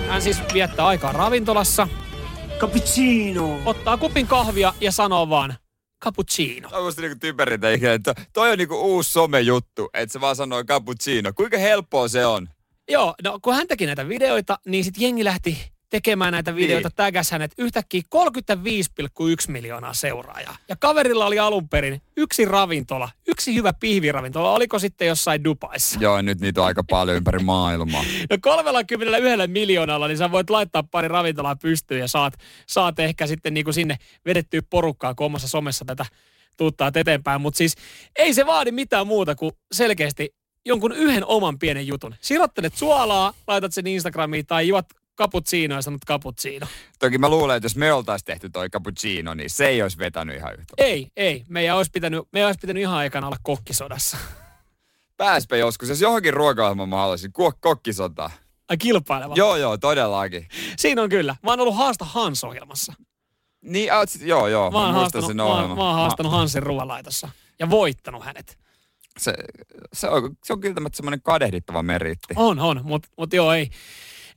[0.08, 1.88] Hän siis viettää aikaa ravintolassa.
[2.58, 3.60] Cappuccino.
[3.64, 5.54] Ottaa kupin kahvia ja sanoo vaan
[6.04, 6.68] cappuccino.
[6.68, 10.64] Tämä on musta niinku typerintä että toi on niinku uusi somejuttu, että se vaan sanoo
[10.64, 11.32] cappuccino.
[11.32, 12.48] Kuinka helppoa se on?
[12.90, 16.96] Joo, no kun hän teki näitä videoita, niin sitten jengi lähti tekemään näitä videoita, niin.
[16.96, 18.20] tägäs hänet yhtäkkiä 35,1
[19.48, 20.56] miljoonaa seuraajaa.
[20.68, 24.52] Ja kaverilla oli alun perin yksi ravintola, yksi hyvä pihviravintola.
[24.52, 25.98] Oliko sitten jossain Dubaissa?
[26.02, 28.04] Joo, nyt niitä on aika paljon ympäri maailmaa.
[28.30, 32.34] No 31 miljoonalla, niin sä voit laittaa pari ravintolaa pystyyn ja saat,
[32.66, 36.06] saat ehkä sitten niin kuin sinne vedettyä porukkaa, kun omassa somessa tätä
[36.56, 37.40] tuuttaa eteenpäin.
[37.40, 37.74] Mutta siis
[38.16, 40.34] ei se vaadi mitään muuta kuin selkeästi
[40.66, 42.14] jonkun yhden oman pienen jutun.
[42.20, 46.66] Sirottelet suolaa, laitat sen Instagramiin tai juot cappuccino ja sanot cappuccino.
[46.98, 50.36] Toki mä luulen, että jos me oltaisiin tehty toi cappuccino, niin se ei olisi vetänyt
[50.36, 50.74] ihan yhtä.
[50.78, 51.44] Ei, ei.
[51.48, 54.16] Meidän olisi pitänyt, meidän olisi pitänyt ihan aikana olla kokkisodassa.
[55.16, 58.30] Pääspä joskus, jos johonkin ruokaohjelmaan mä haluaisin, kokkisota.
[58.68, 59.34] Ai kilpaileva?
[59.36, 60.48] Joo, joo, todellakin.
[60.76, 61.36] Siinä on kyllä.
[61.42, 62.92] Mä oon ollut Haasta Hans-ohjelmassa.
[63.60, 64.70] Niin, oot joo, joo.
[64.70, 68.58] Mä, oon haastanut, sen mä, mä oon haastanut Hansin ruoanlaitossa ja voittanut hänet.
[69.18, 69.34] Se,
[69.92, 72.34] se, on, se on kyllä semmoinen kadehdittava meritti.
[72.36, 73.70] On, on, mutta mut joo, ei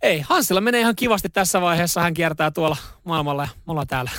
[0.02, 2.02] ei, Hansilla menee ihan kivasti tässä vaiheessa.
[2.02, 4.12] Hän kiertää tuolla maailmalla ja me ollaan täällä.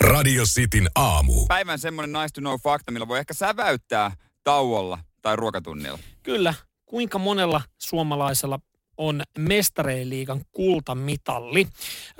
[0.00, 1.46] Radio Cityn aamu.
[1.46, 4.10] Päivän semmoinen nice to know fakta, millä voi ehkä säväyttää
[4.44, 5.98] tauolla tai ruokatunnilla.
[6.22, 6.54] Kyllä.
[6.86, 8.60] Kuinka monella suomalaisella
[8.96, 10.08] on mestareen
[10.52, 11.68] kultamitalli.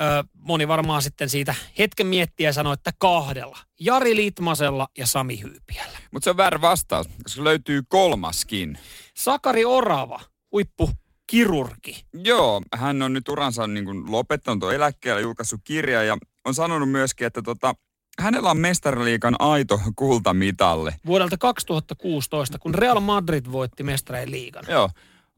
[0.01, 3.59] Öö, moni varmaan sitten siitä hetken miettiä ja sanoo, että kahdella.
[3.81, 5.99] Jari Litmasella ja Sami Hyypiällä.
[6.11, 8.79] Mutta se on väärä vastaus, koska löytyy kolmaskin.
[9.17, 10.21] Sakari Orava,
[10.53, 10.91] huippu
[11.27, 12.05] kirurgi.
[12.25, 16.91] Joo, hän on nyt uransa niin kuin lopettanut tuon eläkkeellä, julkaissut kirja ja on sanonut
[16.91, 17.75] myöskin, että tota,
[18.21, 20.95] hänellä on mestariliikan aito kultamitalle.
[21.07, 24.65] Vuodelta 2016, kun Real Madrid voitti mestareen liigan.
[24.69, 24.91] Joo.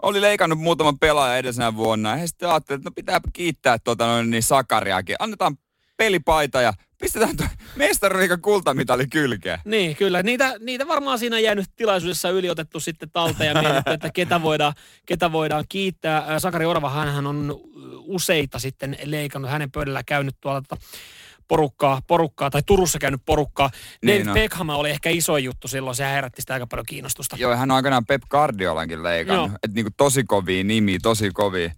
[0.02, 4.30] Oli leikannut muutaman pelaajan edellisenä vuonna ja sitten ajattelivat, että no pitää kiittää tuota noin
[4.30, 5.16] niin Sakariakin.
[5.18, 5.56] Annetaan
[5.96, 9.58] pelipaita ja pistetään tuo mestariliikan kultamitali kylkeen.
[9.64, 10.22] Niin, kyllä.
[10.22, 14.72] Niitä, niitä varmaan siinä jäänyt tilaisuudessa yliotettu sitten talteen ja mietitty, että ketä voidaan,
[15.06, 16.38] ketä voidaan kiittää.
[16.38, 17.60] Sakari Orva, hän on
[18.00, 19.50] useita sitten leikannut.
[19.50, 20.82] Hänen pöydällä käynyt tuolla tota
[21.48, 23.70] porukkaa, porukkaa tai Turussa käynyt porukkaa.
[24.04, 24.34] Niin David no.
[24.34, 27.36] Beckham oli ehkä iso juttu silloin, se herätti sitä aika paljon kiinnostusta.
[27.38, 29.50] Joo, hän on aikanaan Pep Guardiolankin leikannut.
[29.52, 31.70] Että niinku tosi kovia nimi, tosi kovia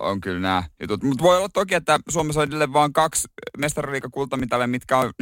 [0.00, 1.02] on kyllä nämä jutut.
[1.02, 5.12] Mutta voi olla toki, että Suomessa on edelleen vain kaksi mestariliikakultamitalia, mitkä on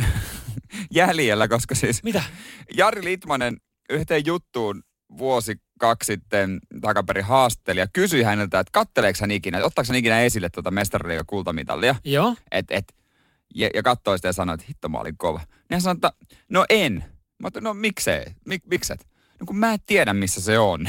[0.91, 2.03] jäljellä, koska siis...
[2.03, 2.23] Mitä?
[2.77, 3.57] Jari Litmanen
[3.91, 4.83] yhteen juttuun
[5.19, 10.21] vuosi kaksi sitten takaperin haasteli ja kysyi häneltä, että katteleeko hän ikinä, ottaako hän ikinä
[10.21, 11.95] esille tuota mestariliikan kultamitalia.
[12.05, 12.35] Joo.
[12.51, 12.85] Et, et,
[13.55, 15.39] ja, ja katsoi sitä ja sanoi, että hitto mä olin kova.
[15.39, 16.13] Niin hän sanoi, että
[16.49, 17.05] no en.
[17.39, 19.07] Mä ajattelin, no miksei, Mik, mikset?
[19.41, 20.89] no kun mä en tiedä missä se on.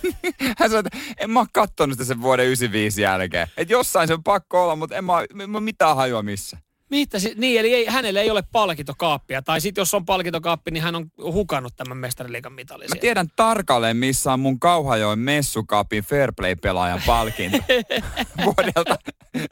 [0.58, 3.48] Hän sanoi, että en mä oo kattonut sitä sen vuoden 95 jälkeen.
[3.56, 6.58] Että jossain se on pakko olla, mutta en mä, mä mitään hajua missä.
[6.90, 9.42] Mitä si- niin, eli ei, hänellä ei ole palkintokaappia.
[9.42, 12.88] Tai sitten jos on palkintokaappi, niin hän on hukannut tämän mestariliigan mitalin.
[12.90, 17.58] Mä tiedän tarkalleen, missä on mun Kauhajoen messukapin Fairplay-pelaajan palkinto
[18.44, 18.98] vuodelta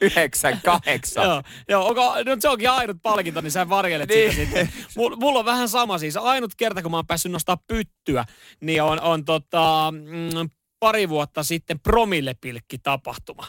[0.01, 1.25] 98.
[1.25, 4.31] Joo, joo onko, nyt se onkin ainut palkinto, niin sä varjelet Niin.
[4.33, 4.69] sitä sitten.
[4.97, 6.17] Mulla, mulla on vähän sama siis.
[6.17, 8.25] Ainut kerta, kun mä oon päässyt nostaa pyttyä,
[8.61, 13.47] niin on, on tota, mm, pari vuotta sitten promillepilkki-tapahtuma,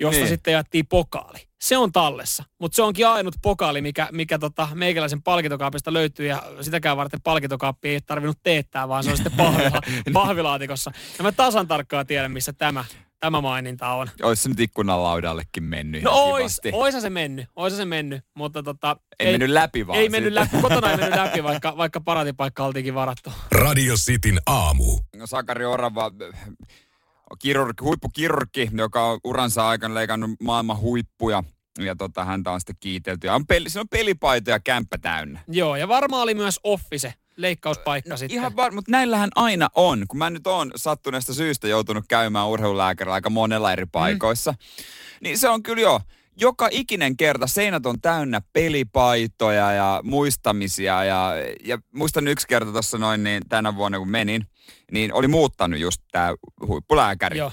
[0.00, 0.20] josta Niin.
[0.22, 0.28] niin.
[0.28, 1.47] sitten jaettiin pokaali.
[1.60, 6.42] Se on tallessa, mutta se onkin ainut pokaali, mikä, mikä tota, meikäläisen palkintokaapista löytyy ja
[6.60, 9.80] sitäkään varten palkintokaappi ei tarvinnut teettää, vaan se on sitten pahvila,
[10.12, 10.92] pahvilaatikossa.
[11.18, 12.84] Ja mä tasan tarkkaan tiedän, missä tämä,
[13.20, 14.08] tämä maininta on.
[14.22, 18.62] Olisi se nyt ikkunan laudallekin mennyt No ois, oisa se mennyt, oisa se mennyt, mutta
[18.62, 18.96] tota...
[19.18, 19.98] Ei, mennyt läpi vaan.
[19.98, 20.56] Ei mennyt sitten.
[20.56, 23.32] läpi, kotona ei mennyt läpi, vaikka, vaikka paratipaikka oltiinkin varattu.
[23.52, 24.98] Radio Cityn aamu.
[25.24, 26.10] Sakari Orava,
[27.38, 31.42] kirurgi, huippukirurgi, joka on uransa aikana leikannut maailman huippuja.
[31.78, 33.26] Ja tota, häntä on sitten kiitelty.
[33.26, 35.40] Ja on peli, siinä on pelipaito ja kämppä täynnä.
[35.48, 38.38] Joo, ja varmaan oli myös office, leikkauspaikka sitten.
[38.38, 40.04] Ihan var, mutta näillähän aina on.
[40.08, 44.52] Kun mä nyt oon sattuneesta syystä joutunut käymään urheilulääkärillä aika monella eri paikoissa.
[44.52, 44.56] Mm.
[45.22, 46.00] Niin se on kyllä jo.
[46.40, 51.04] Joka ikinen kerta seinät on täynnä pelipaitoja ja muistamisia.
[51.04, 51.32] Ja,
[51.64, 54.46] ja muistan yksi kerta tuossa noin niin tänä vuonna kun menin,
[54.92, 56.34] niin oli muuttanut just tämä
[56.66, 57.38] huippulääkäri.
[57.38, 57.52] Joo.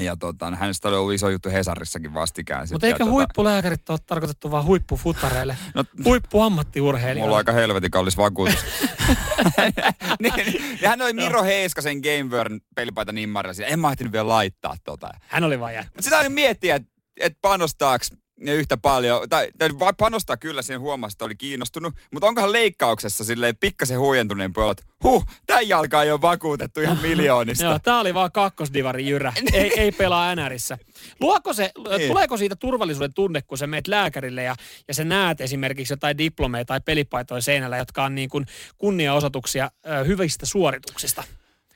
[0.00, 2.66] Ja tota, hänestä oli ollut iso juttu Hesarissakin vastikään.
[2.72, 5.56] Mutta ja, tota, huippulääkärit ole tarkoitettu vaan huippufutareille?
[5.74, 7.20] No, Huippuammattiurheilijoille.
[7.20, 8.58] Mulla on aika helvetin kallis vakuutus.
[10.22, 13.66] niin, ja hän oli Miro Heiskasen Gameworn pelipaita nimmarilla.
[13.66, 15.10] En mä ehtinyt vielä laittaa tota.
[15.20, 15.90] Hän oli vaan jättä.
[15.90, 20.80] Mutta sitä oli miettiä, että et panostaaks ne yhtä paljon, tai, tai panostaa kyllä siihen
[20.80, 26.02] huomasi, että oli kiinnostunut, mutta onkohan leikkauksessa silleen pikkasen huijentuneen puolella, että huh, tämän jalka
[26.02, 27.64] ei ole vakuutettu ihan miljoonista.
[27.64, 29.32] Joo, tää oli vaan kakkosdivari jyrä.
[29.52, 30.78] ei, ei pelaa NRissä.
[31.20, 32.08] Luoko se, Niin.
[32.08, 34.54] tuleeko siitä turvallisuuden tunne, kun sä meet lääkärille ja,
[34.88, 38.46] ja sä näet esimerkiksi jotain diplomeja tai pelipaitoja seinällä, jotka on niin kuin
[38.78, 41.24] kunniaosoituksia ö, hyvistä suorituksista?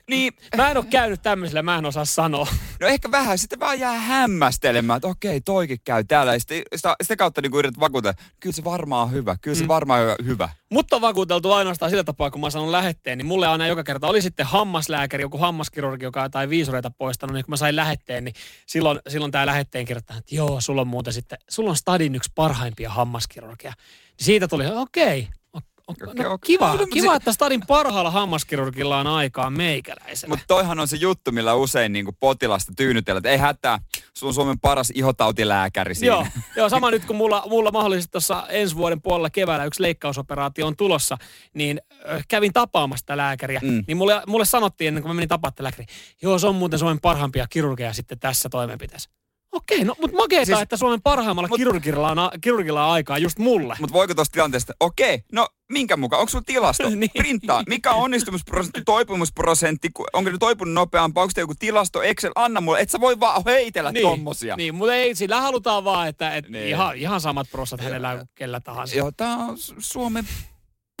[0.09, 2.47] Niin, Mä en ole käynyt tämmöisellä, mä en osaa sanoa.
[2.79, 6.33] no ehkä vähän, sitten vaan jää hämmästelemään, että okei, toikin käy täällä.
[6.33, 9.55] Ja sitten, sitä, sitä kautta niin yrität vakuuttaa, että kyllä se varmaan on hyvä, kyllä
[9.55, 9.67] se mm.
[9.67, 10.49] varmaan on hyvä.
[10.69, 14.07] Mutta on vakuuteltu ainoastaan sillä tapaa, kun mä sanon lähetteen, niin mulle aina joka kerta
[14.07, 18.35] oli sitten hammaslääkäri, joku hammaskirurgi, joka jotain viisureita poistanut, niin kun mä sain lähetteen, niin
[18.65, 22.31] silloin, silloin tämä lähetteen kirjoittaa, että joo, sulla on muuten sitten, sulla on stadin yksi
[22.35, 23.73] parhaimpia hammaskirurgia.
[24.17, 26.47] Niin siitä tuli, okei, o- o- Okei, no, okei.
[26.47, 30.31] kiva, No, kiva, se- että stadin parhaalla hammaskirurgilla on aikaa meikäläisellä.
[30.31, 33.79] Mutta toihan on se juttu, millä usein niin potilasta tyynnytellään, että ei hätää,
[34.21, 36.13] on Suomen paras ihotautilääkäri siinä.
[36.15, 40.67] Joo, joo, sama nyt kun mulla, mulla mahdollisesti tuossa ensi vuoden puolella keväällä yksi leikkausoperaatio
[40.67, 41.17] on tulossa,
[41.53, 43.59] niin ö, kävin tapaamassa sitä lääkäriä.
[43.63, 43.69] Mm.
[43.69, 43.83] Mm.
[43.87, 45.87] Niin mulle, mulle sanottiin ennen kuin mä menin tapaamaan lääkäriä,
[46.21, 49.09] joo se on muuten Suomen parhaimpia kirurgeja sitten tässä toimenpiteessä.
[49.51, 53.39] Okei, no mutta makeeta, Siis- että Suomen parhaimmalla Mut- kirurgilla, on, kirurgilla on aikaa just
[53.39, 53.75] mulle.
[53.79, 56.19] Mutta voiko tuosta tilanteesta, okei, no minkä mukaan?
[56.19, 56.89] Onko sulla tilasto?
[56.95, 57.11] Niin.
[57.17, 57.63] Printtaa.
[57.67, 59.89] Mikä on onnistumisprosentti, toipumusprosentti?
[59.93, 61.23] Ku- Onko ne toipunut nopeampaa?
[61.23, 62.01] Onko joku tilasto?
[62.01, 62.79] Excel, anna mulle.
[62.79, 64.55] Et sä voi vaan heitellä niin, tommosia.
[64.55, 66.67] Niin, mutta ei, sillä halutaan vaan, että, että Niin.
[66.67, 68.95] ihan, ihan samat prosat hänellä kuin kellä tahansa.
[68.95, 70.27] Joo, tää on Su- Suomen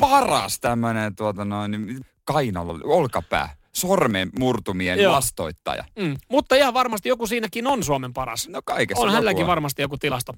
[0.01, 5.13] paras tämmönen tuota noin, kainalo, olkapää, sormen murtumien Joo.
[5.13, 5.83] vastoittaja.
[5.99, 6.17] Mm.
[6.29, 8.47] Mutta ihan varmasti joku siinäkin on Suomen paras.
[8.49, 10.33] No kaikessa on hänelläkin varmasti joku tilasto.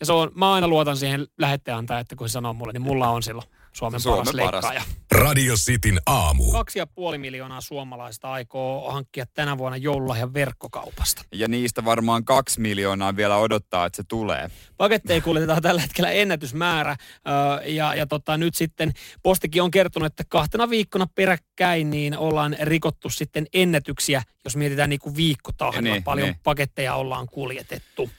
[0.00, 3.08] Ja se on, mä aina luotan siihen lähetteantajan, että kun se sanoo mulle, niin mulla
[3.08, 4.64] on silloin Suomen, Suomen paras paras.
[4.64, 4.82] leikkaaja.
[5.12, 6.52] Radio Cityn aamu.
[6.52, 11.22] Kaksi ja puoli miljoonaa suomalaista aikoo hankkia tänä vuonna joululahjan verkkokaupasta.
[11.32, 14.50] Ja niistä varmaan kaksi miljoonaa vielä odottaa, että se tulee.
[14.76, 16.96] Paketteja kuljetetaan tällä hetkellä ennätysmäärä
[17.66, 23.10] ja, ja tota, nyt sitten Postikin on kertonut, että kahtena viikkona peräkkäin niin ollaan rikottu
[23.10, 26.40] sitten ennätyksiä, jos mietitään niin kuin viikkotahdilla, Niin, paljon niin.
[26.42, 28.10] paketteja ollaan kuljetettu.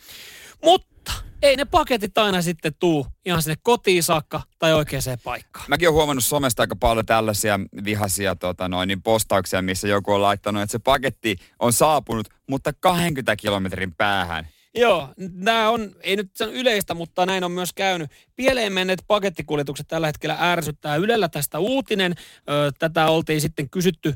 [0.63, 0.95] Mutta
[1.41, 5.65] ei ne paketit aina sitten tuu ihan sinne kotiin saakka tai oikeaan paikkaan.
[5.69, 10.21] Mäkin olen huomannut somesta aika paljon tällaisia vihaisia tota noin, niin postauksia, missä joku on
[10.21, 14.48] laittanut, että se paketti on saapunut, mutta 20 kilometrin päähän.
[14.78, 18.12] Joo, nämä on, ei nyt sen yleistä, mutta näin on myös käynyt.
[18.36, 22.15] Pieleen menneet pakettikuljetukset tällä hetkellä ärsyttää Ylellä tästä uutinen.
[22.50, 24.15] Ö, tätä oltiin sitten kysytty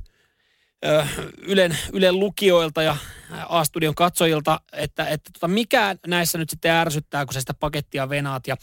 [1.42, 2.98] Ylen, Ylen lukijoilta ja
[3.50, 8.48] A-studion katsojilta, että, että tota, mikä näissä nyt sitten ärsyttää, kun sä sitä pakettia venaat.
[8.48, 8.56] Ja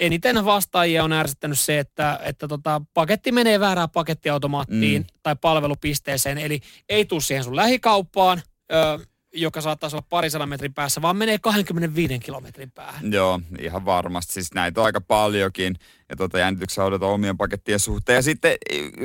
[0.00, 5.06] eniten vastaajia on ärsyttänyt se, että, että tota, paketti menee väärään pakettiautomaattiin Mm.
[5.22, 8.98] tai palvelupisteeseen, eli ei tule siihen sun lähikauppaan, ö,
[9.34, 13.12] joka saattaisi olla parisadan metrin päässä, vaan menee 25 kilometrin päähän.
[13.12, 14.32] Joo, ihan varmasti.
[14.32, 15.76] Siis näitä on aika paljonkin.
[16.10, 18.16] Ja tuota jännityksessä odotan omien pakettien suhteen.
[18.16, 18.56] Ja sitten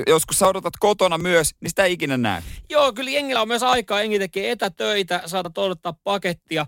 [0.07, 2.43] joskus sä odotat kotona myös, niin sitä ei ikinä näe.
[2.69, 3.99] Joo, kyllä jengillä on myös aikaa.
[3.99, 6.65] Jengi tekee etätöitä, saatat odottaa pakettia.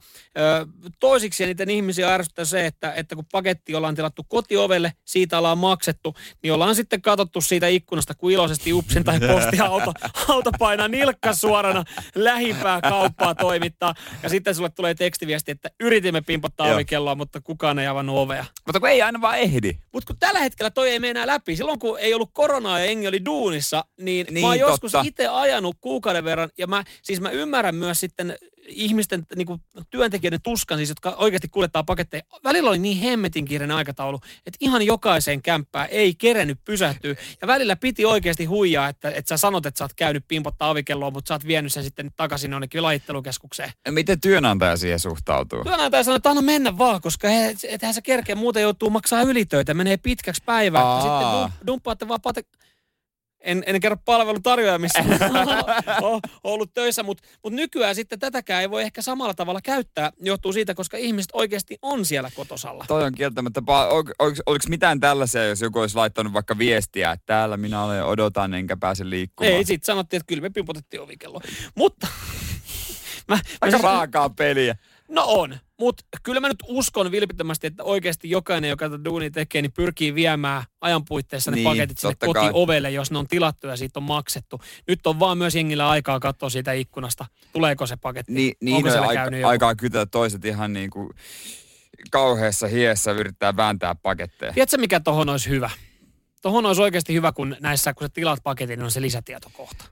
[1.00, 6.16] Toisiksi niiden ihmisiä ärsyttää se, että, että kun paketti ollaan tilattu kotiovelle, siitä ollaan maksettu,
[6.44, 9.94] niin ollaan sitten katsottu siitä ikkunasta, kun iloisesti upsin tai postiauto
[10.28, 11.84] auto painaa nilkka suorana
[12.16, 13.94] lähimpää kauppaa toimittaa.
[14.24, 18.46] Ja sitten sulle tulee tekstiviesti, että yritimme pimpottaa ovikelloa, mutta kukaan ei avannut ovea.
[18.66, 19.78] Mutta kun ei aina vaan ehdi.
[19.94, 21.56] Mutta kun tällä hetkellä toi ei mene enää läpi.
[21.56, 25.08] Silloin kun ei ollut koronaa ja Engi oli duunissa, niin, niin mä oon joskus totta.
[25.08, 26.50] itse ajanut kuukauden verran.
[26.58, 28.38] Ja mä, siis mä ymmärrän myös sitten
[28.68, 32.24] ihmisten, niin kuin työntekijöiden tuskan, siis, jotka oikeasti kuljettaa paketteja.
[32.44, 37.16] Välillä oli niin hemmetin kiireinen aikataulu, että ihan jokaiseen kämppään ei kerennyt pysähtyä.
[37.42, 41.12] Ja välillä piti oikeasti huijaa, että, että sä sanot, että sä oot käynyt pimpottaa ovikelloa,
[41.12, 43.72] mutta sä oot vienyt sen sitten takaisin jonnekin lajittelukeskukseen.
[43.90, 45.64] Miten työnantaja siihen suhtautuu?
[45.64, 49.74] Työnantaja sanoi, että anna mennä vaan, koska he, ethän se kerkeä, muuten joutuu maksaa ylitöitä,
[49.74, 51.02] menee pitkäksi päivää.
[51.02, 52.44] Sitten dum, dumppaatte vaan pate...
[53.48, 55.04] En, en kerro palvelutarjoaja, missä
[56.02, 60.12] on ollut töissä, mutta mut nykyään sitten tätäkään ei voi ehkä samalla tavalla käyttää.
[60.20, 62.86] Johtuu siitä, koska ihmiset oikeasti on siellä kotosalla.
[62.88, 64.12] Toi on kieltämättä, oliko,
[64.46, 68.78] oliko mitään tällaisia, jos joku olisi laittanut vaikka viestiä, että täällä minä olen, odotan enkä
[68.78, 69.54] pääse liikkumaan.
[69.56, 71.42] Ei, sitten sanottiin, että kyllä me pimpotettiin ovikello.
[71.76, 72.08] Mutta...
[73.28, 74.76] Mä, mä Aika siis- raakaa peliä.
[75.10, 79.62] No on, mutta kyllä mä nyt uskon vilpittömästi, että oikeasti jokainen, joka tätä duunia tekee,
[79.62, 83.78] niin pyrkii viemään ajan puitteissa ne Niin, paketit sinne kotiovelle, jos ne on tilattu ja
[83.78, 84.62] siitä on maksettu.
[84.88, 88.88] Nyt on vaan myös jengillä aikaa katsoa siitä ikkunasta, tuleeko se paketti, Ni, niin onko
[88.88, 89.50] on siellä aika, käynyt joku.
[89.50, 91.10] aikaa kytää toiset ihan niin kuin
[92.12, 94.54] kauheassa hiessä yrittää vääntää paketteja.
[94.54, 95.70] Tiedätkö, mikä tohon olisi hyvä?
[96.42, 99.86] Tohon olisi oikeasti hyvä, kun näissä, kun sä tilaat paketin, niin on se lisätietokohta.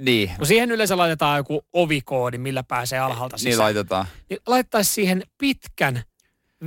[0.00, 3.58] Niin, Kun siihen yleensä laitetaan joku ovikoodi, millä pääsee alhaalta niin sisään.
[3.58, 4.06] laitetaan.
[4.30, 6.02] niin laittaisi siihen pitkän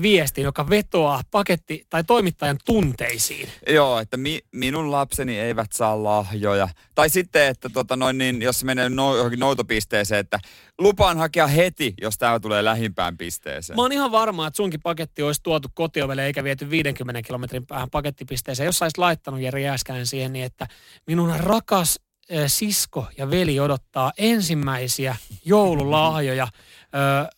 [0.02, 3.50] viestin, joka vetoaa paketti- tai toimittajan tunteisiin.
[3.68, 6.70] Joo, että mi, minun lapseni eivät saa lahjoja.
[6.96, 10.40] Tai sitten, että tota noin, niin, jos menee no, johonkin noutopisteeseen, että
[10.80, 13.78] lupaan hakea heti, jos tämä tulee lähimpään pisteeseen.
[13.78, 17.90] Mä oon ihan varma, että sunkin paketti olisi tuotu kotiovelle eikä viety 50 kilometrin päähän
[17.90, 18.66] pakettipisteeseen.
[18.66, 20.68] Jos sä laittanut Jere Jääskäinen siihen niin, että
[21.08, 22.00] minun rakas
[22.48, 26.48] sisko ja veli odottaa ensimmäisiä joululahjoja.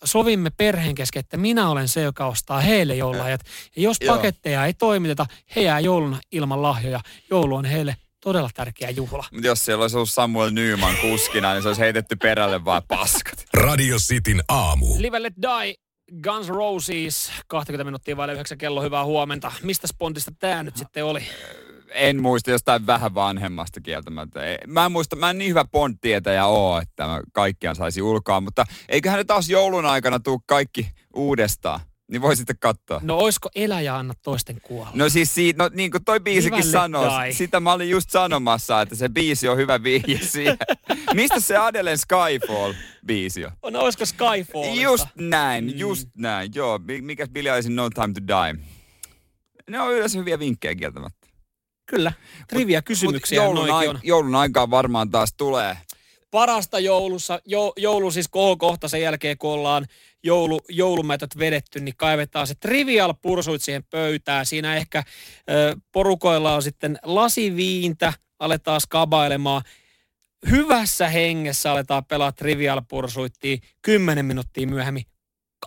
[0.04, 3.41] Sovimme perheen kesken, että minä olen se, joka ostaa heille joululahjat.
[3.76, 4.15] Ja jos Joo.
[4.15, 7.00] paketteja ei toimiteta, he jää jouluna ilman lahjoja.
[7.30, 9.26] Joulu on heille todella tärkeä juhla.
[9.32, 13.45] Mutta jos siellä olisi ollut Samuel Nyman kuskina, niin se olisi heitetty perälle vaan paskat.
[13.54, 14.86] Radio Cityn aamu.
[14.98, 15.76] Live Let Die,
[16.24, 19.52] Guns Roses, 20 minuuttia vaille 9 kello, hyvää huomenta.
[19.63, 21.24] Mistä spontista tämä nyt sitten oli?
[21.91, 24.39] En muista jostain vähän vanhemmasta kieltämättä.
[24.67, 28.65] Mä en muista, mä en niin hyvä Bond-tietäjä oo, että mä kaikkiaan saisi ulkoa, mutta
[28.89, 31.80] eiköhän ne taas joulun aikana tuu kaikki uudestaan.
[32.12, 33.00] Niin voi sitten katsoa.
[33.04, 34.91] No oisko elä ja anna toisten kuolla?
[34.93, 37.34] No siis siitä, no niin kuin toi biisikin sanoo, die.
[37.34, 40.58] sitä mä olin just sanomassa, että se biisi on hyvä vihje siihen.
[41.13, 43.74] Mistä se Adelen Skyfall-biisi on?
[43.74, 44.82] No oisko Skyfallista?
[44.82, 45.71] Just näin, Mm.
[45.76, 46.78] just näin, joo.
[46.88, 48.63] Mi- Mikä Billie No Time to Die?
[49.69, 51.25] Ne on yleensä hyviä vinkkejä kieltämättä.
[51.86, 52.13] Kyllä.
[52.48, 54.00] Trivia kysymyksiä Mut joulun, ai- on.
[54.04, 55.78] joulun aikaan varmaan taas tulee.
[56.32, 59.86] Parasta joulussa, jo, joulu siis kohokohta sen jälkeen, kun ollaan
[60.24, 64.45] joulu, joulumätöt vedetty, niin kaivetaan se trivial pursuit siihen pöytään.
[64.45, 65.04] Siinä ehkä
[65.50, 69.62] ö, porukoilla on sitten lasiviintä, aletaan skabailemaan.
[70.50, 75.04] Hyvässä hengessä aletaan pelaa trivial pursuittia kymmenen minuuttia myöhemmin.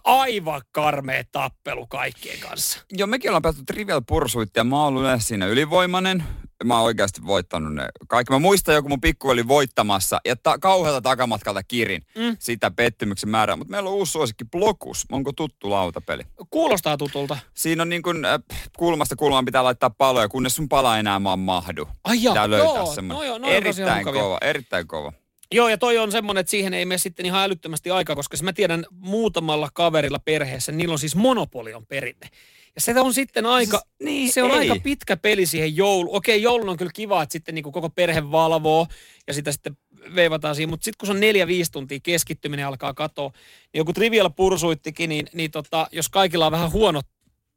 [0.05, 2.81] Aivan karmea tappelu kaikkien kanssa.
[2.93, 6.25] Joo, mekin ollaan päästy Trivial Pursuit ja mä oon ollut yleensä siinä ylivoimainen.
[6.65, 8.33] Mä oon oikeasti voittanut ne kaikki.
[8.33, 12.37] Mä muistan joku mun pikku oli voittamassa ja ta- kauhealta takamatkalta kirin Mm.
[12.39, 13.57] sitä pettymyksen määrää.
[13.57, 15.07] Mutta meillä on uusi suosikki Blokus.
[15.13, 16.23] Onko tuttu lautapeli?
[16.51, 17.39] Kuulostaa tutulta.
[17.55, 18.39] Siinä on niin kuin, äh,
[18.79, 21.89] kulmasta kulmaan pitää laittaa paloja, kunnes sun pala enää maan mahdu.
[22.05, 23.19] Ai joo, Pitää löytää joo, semmoinen.
[23.19, 23.55] no joo, tosiaan
[23.99, 25.13] erittäin kova, erittäin kova.
[25.55, 28.45] Joo, ja toi on semmoinen, että siihen ei mene sitten ihan älyttömästi aikaa, koska se
[28.45, 32.29] mä tiedän muutamalla kaverilla perheessä, niillä on siis monopolion perinne.
[32.75, 34.59] Ja se on sitten aika, Siis, niin, se on ei.
[34.59, 36.15] aika pitkä peli siihen joulu.
[36.15, 38.87] Okei, joulun on kyllä kiva, että sitten niin koko perhe valvoo
[39.27, 39.77] ja sitä sitten
[40.15, 43.31] veivataan siihen, mutta sitten kun se on neljä, viisi tuntia keskittyminen alkaa katoa,
[43.73, 47.01] niin joku trivial pursuittikin, niin, niin tota, jos kaikilla on vähän huono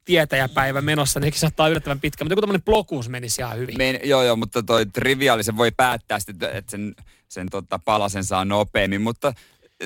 [0.05, 3.77] tietäjäpäivä menossa, niin saattaa yllättävän pitkä, mutta joku tämmöinen blokuus menisi ihan hyvin.
[3.77, 6.95] Men, joo, joo, mutta toi triviaali, se voi päättää sitten, että sen,
[7.27, 9.33] sen tota, palasen saa nopeammin, mutta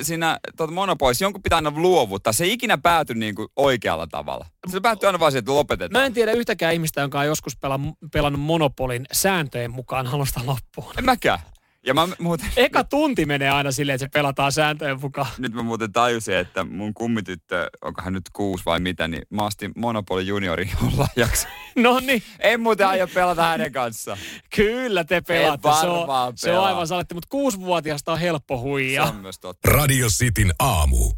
[0.02, 2.32] siinä tota, monopolissa jonkun pitää aina luovuttaa.
[2.32, 4.46] Se ei ikinä pääty niin kuin oikealla tavalla.
[4.70, 6.02] Se päättyy aina vaan siihen, että lopetetaan.
[6.02, 7.80] Mä en tiedä yhtäkään ihmistä, joka on joskus pela,
[8.12, 10.92] pelannut Monopolin sääntöjen mukaan alusta loppuun.
[10.98, 11.38] En mäkään.
[11.86, 15.26] Ja mä muuten, Eka tunti menee aina silleen, että se pelataan sääntöjen mukaan.
[15.38, 19.72] nyt mä muuten tajusin, että mun kummityttö, onkohan nyt kuusi vai mitä, niin mä astin
[19.76, 21.46] Monopoly Juniorin lahjaksi.
[21.76, 24.18] No niin, En muuten aio pelata hänen kanssa.
[24.56, 25.68] kyllä te pelaatte.
[25.80, 26.68] Se on, varmaan se on pelaa.
[26.68, 29.08] aivan saletti, mutta kuusivuotiaasta on helppo Se huijaa.
[29.08, 29.70] on myös totta.
[29.70, 31.12] Radio Cityn aamu.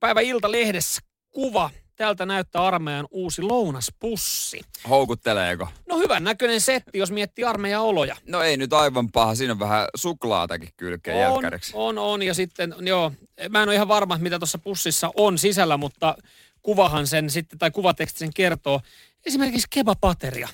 [0.00, 1.70] Päivä Ilta-lehdessä kuva.
[1.98, 4.60] Täältä näyttää armeijan uusi lounaspussi.
[4.88, 5.68] Houkutteleeko?
[5.88, 8.16] No hyvän näköinen setti, jos miettii armeijan oloja.
[8.26, 9.34] No ei nyt aivan paha.
[9.34, 11.72] Siinä on vähän suklaatakin kylkeen On, jälkkäreksi.
[11.74, 12.22] on, on.
[12.22, 13.12] Ja sitten, joo,
[13.50, 16.16] mä en ole ihan varma, mitä tuossa pussissa on sisällä, mutta
[16.62, 18.80] kuvahan sen sitten, tai kuvateksti sen kertoo.
[19.26, 20.48] Esimerkiksi kebapateria.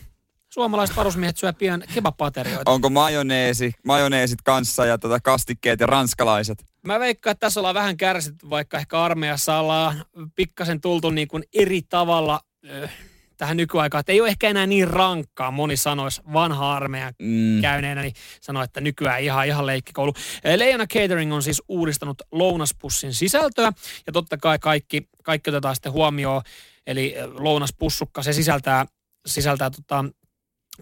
[0.50, 2.70] Suomalaiset varusmiehet syö pian kebapaterioita.
[2.70, 6.64] Onko majoneesi, majoneesit kanssa ja tota kastikkeet ja ranskalaiset?
[6.86, 10.04] Mä veikkaan, että tässä ollaan vähän kärsitty, vaikka ehkä armeijassa ollaan
[10.34, 12.40] pikkasen tultu niin kuin eri tavalla
[12.82, 12.90] äh,
[13.36, 14.00] tähän nykyaikaan.
[14.00, 17.62] Että ei ole ehkä enää niin rankkaa, moni sanoisi vanha armeija Mm.
[17.62, 20.12] käyneenä, niin sanoi, että nykyään ihan, ihan leikkikoulu.
[20.56, 23.72] Leijona Catering on siis uudistanut lounaspussin sisältöä,
[24.06, 26.42] ja totta kai kaikki, kaikki otetaan sitten huomioon.
[26.86, 28.86] Eli lounaspussukka, se sisältää,
[29.26, 30.04] sisältää tota,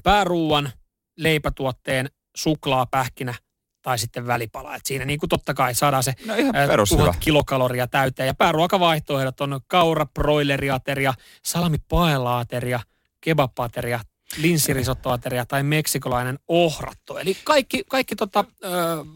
[0.03, 0.71] pääruuan,
[1.19, 3.35] leipätuotteen, suklaa, pähkinä
[3.83, 4.77] tai sitten välipala.
[4.77, 6.55] Et siinä niin kuin totta kai saadaan se No ihan
[6.89, 8.27] tuhat kilokaloria täyteen.
[8.27, 12.81] Ja pääruokavaihtoehdot on kaura, broileriateria, salamipaelaateria,
[13.21, 14.01] kebapateria,
[14.37, 17.19] linssirisottoateria tai meksikolainen ohratto.
[17.19, 18.69] Eli kaikki, kaikki tota, ö,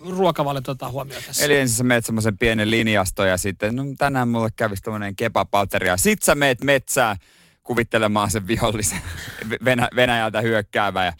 [0.08, 1.44] ruokavaliot otetaan huomioon tässä.
[1.44, 5.96] Eli ensin sä meet semmoisen pienen linjasto ja sitten, no tänään mulle kävisi tommonen kebapateria.
[5.96, 7.16] Sit sä meet metsään
[7.66, 8.98] kuvittelemaan sen vihollisen
[9.64, 11.12] Venä, Venäjältä hyökkäävä ja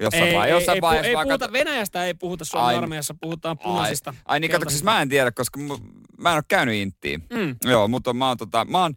[0.00, 2.76] jossain, ei, vai, ei, jossain ei, vaiheessa ei puhuta, kato- Venäjästä ei puhuta Suomen Ai-
[2.76, 4.10] armeijassa, puhutaan punaisista.
[4.10, 5.78] Ai, ai niin kato, siis mä en tiedä, koska mu,
[6.18, 7.22] mä en ole käynyt inttiin.
[7.30, 7.56] Mm.
[7.64, 8.94] Joo, mutta mä oon, tota, mä oon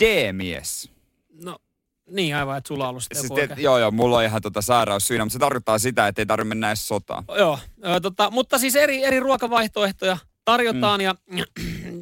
[0.00, 0.90] D-mies.
[1.44, 1.58] No,
[2.10, 5.06] niin aivan, että sulla on ollut Siis te, joo, joo, mulla on ihan tota sairaus
[5.08, 7.24] syynä, mutta se tarkoittaa sitä, että ei tarvitse mennä edes sotaan.
[7.38, 11.04] Joo, ö, tota, mutta siis eri, eri ruokavaihtoehtoja tarjotaan mm.
[11.04, 11.14] ja,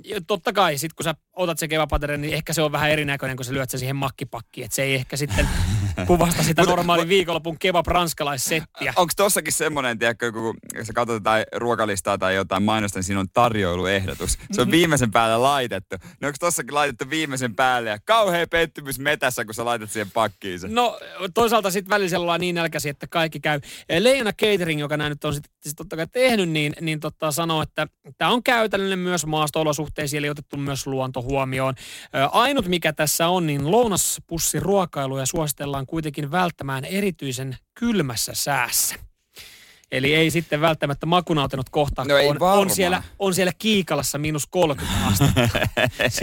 [0.04, 3.36] ja totta kai sit kun sä otat sen keväpaterin, niin ehkä se on vähän erinäköinen,
[3.36, 4.64] kun sä lyöt sen siihen makkipakkiin.
[4.64, 5.48] Että se ei ehkä sitten
[6.06, 8.92] kuvasta sitä normaalin viikonlopun kebab ranskalaissettiä.
[8.96, 13.28] Onko tossakin semmoinen, tiedätkö, kun sä katsot jotain ruokalistaa tai jotain mainosta, niin siinä on
[13.32, 14.38] tarjoiluehdotus.
[14.52, 15.96] Se on viimeisen päälle laitettu.
[16.20, 20.60] No onko tossakin laitettu viimeisen päälle ja kauhea pettymys metässä, kun sä laitat siihen pakkiin
[20.60, 20.74] sen?
[20.74, 20.98] No
[21.34, 23.60] toisaalta sitten välisellä ollaan niin nälkäisiä, että kaikki käy.
[23.98, 27.62] Leijona Catering, joka näin nyt on sitten sit totta kai tehnyt, niin, niin totta sanoo,
[27.62, 27.86] että
[28.18, 29.26] tämä on käytännöllinen myös
[29.86, 31.74] maasto-olosuhteisiin, eli otettu myös luonto huomioon.
[32.32, 38.96] Ainut mikä tässä on, niin lounaspussin ruokailuja suositellaan kuitenkin välttämään erityisen kylmässä säässä.
[39.92, 42.58] Eli ei sitten välttämättä makunautinut kohtaa, No on, varmaan.
[42.58, 45.48] on, siellä, on siellä Kiikalassa miinus 30 astetta.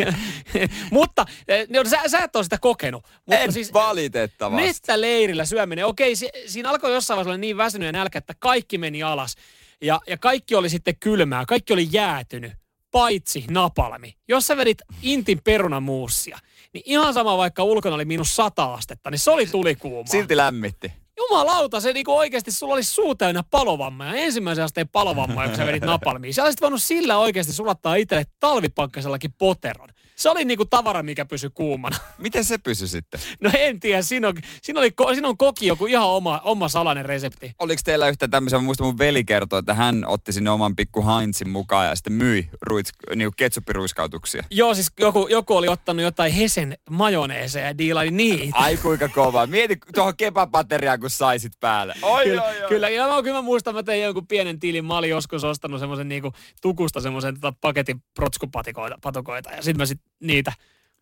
[0.91, 3.03] Mutta eh, no, sä, sä et ole sitä kokenut.
[3.25, 4.67] Mutta en siis, valitettavasti.
[4.67, 5.85] Mettäleirillä syöminen.
[5.85, 9.35] Okei, si, siinä alkoi jossain vaiheessa olla niin väsynyt ja nälkä, että kaikki meni alas.
[9.81, 12.53] Ja, ja kaikki oli sitten kylmää, kaikki oli jäätynyt,
[12.93, 14.15] paitsi napalmi.
[14.27, 16.39] Jos sä vedit intin perunamuussia,
[16.73, 20.11] niin ihan sama vaikka ulkona oli miinus sata astetta, niin se oli tulikuumaa.
[20.11, 20.91] Silti lämmitti.
[21.17, 25.65] Jumalauta, se niinku oikeasti, sulla oli suu täynnä palovammaa ja ensimmäisen asteen palovammaa, kun sä
[25.65, 26.33] vedit napalmiin.
[26.33, 29.89] Sä olisit voinut sillä oikeasti sulattaa itselle talvipakkaisellakin poteron.
[30.23, 31.97] Se oli niinku tavara, mikä pysyi kuumana.
[32.17, 33.19] Miten se pysyi sitten?
[33.41, 37.05] No en tiedä, siinä on, siinä oli, siinä on koki joku ihan oma, oma salainen
[37.05, 37.51] resepti.
[37.59, 41.05] Oliko teillä yhtä tämmöisen, mä muistan mun veli kertoi, että hän otti sinne oman pikku
[41.07, 44.43] Heinzin mukaan ja sitten myi ruits, niinku ketsuppiruiskautuksia.
[44.51, 48.57] Joo, siis joku, joku oli ottanut jotain Hesen majoneeseja ja diilaili niitä.
[48.57, 49.47] Ai kuinka kova.
[49.47, 51.93] Mieti tuohon kebapateriaan, kun saisit päälle.
[52.01, 52.67] Oi, Kyllä, oi, oi.
[52.67, 54.85] kyllä, ja mä, kyllä mä muistan, mä tein jonkun pienen tilin.
[54.85, 59.85] Mä olin joskus ostanut semmoisen niinku tukusta semmoisen tota paketin protskupatikoita patukoita, ja sitten mä
[59.85, 60.53] sit niitä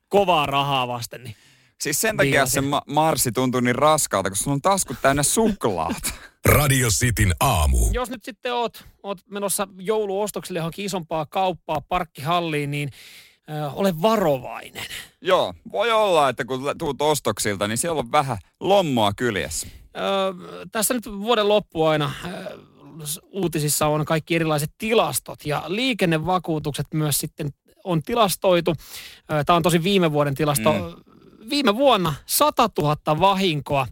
[0.09, 1.24] kovaa rahaa vasten.
[1.24, 1.36] Niin.
[1.82, 2.64] Siis sen takia se Viilasin.
[2.64, 6.09] ma- marssi tuntuu niin raskaalta, koska sulla on taskut täynnä suklaata.
[6.45, 7.78] Radio Cityn aamu.
[7.91, 12.89] Jos nyt sitten oot, oot menossa jouluostoksille johonkin isompaa kauppaa, parkkihalliin, niin
[13.49, 14.86] ö, ole varovainen.
[15.22, 19.68] Joo, voi olla, että kun tuut ostoksilta, niin siellä on vähän lommoa kyljessä.
[19.68, 22.57] Ö, tässä nyt vuoden loppu aina ö,
[23.32, 27.49] uutisissa on kaikki erilaiset tilastot ja liikennevakuutukset myös sitten
[27.84, 28.75] on tilastoitu.
[29.45, 30.73] Tämä on tosi viime vuoden tilasto.
[30.73, 31.13] Mm.
[31.49, 33.88] Viime vuonna 100 000 vahinkoa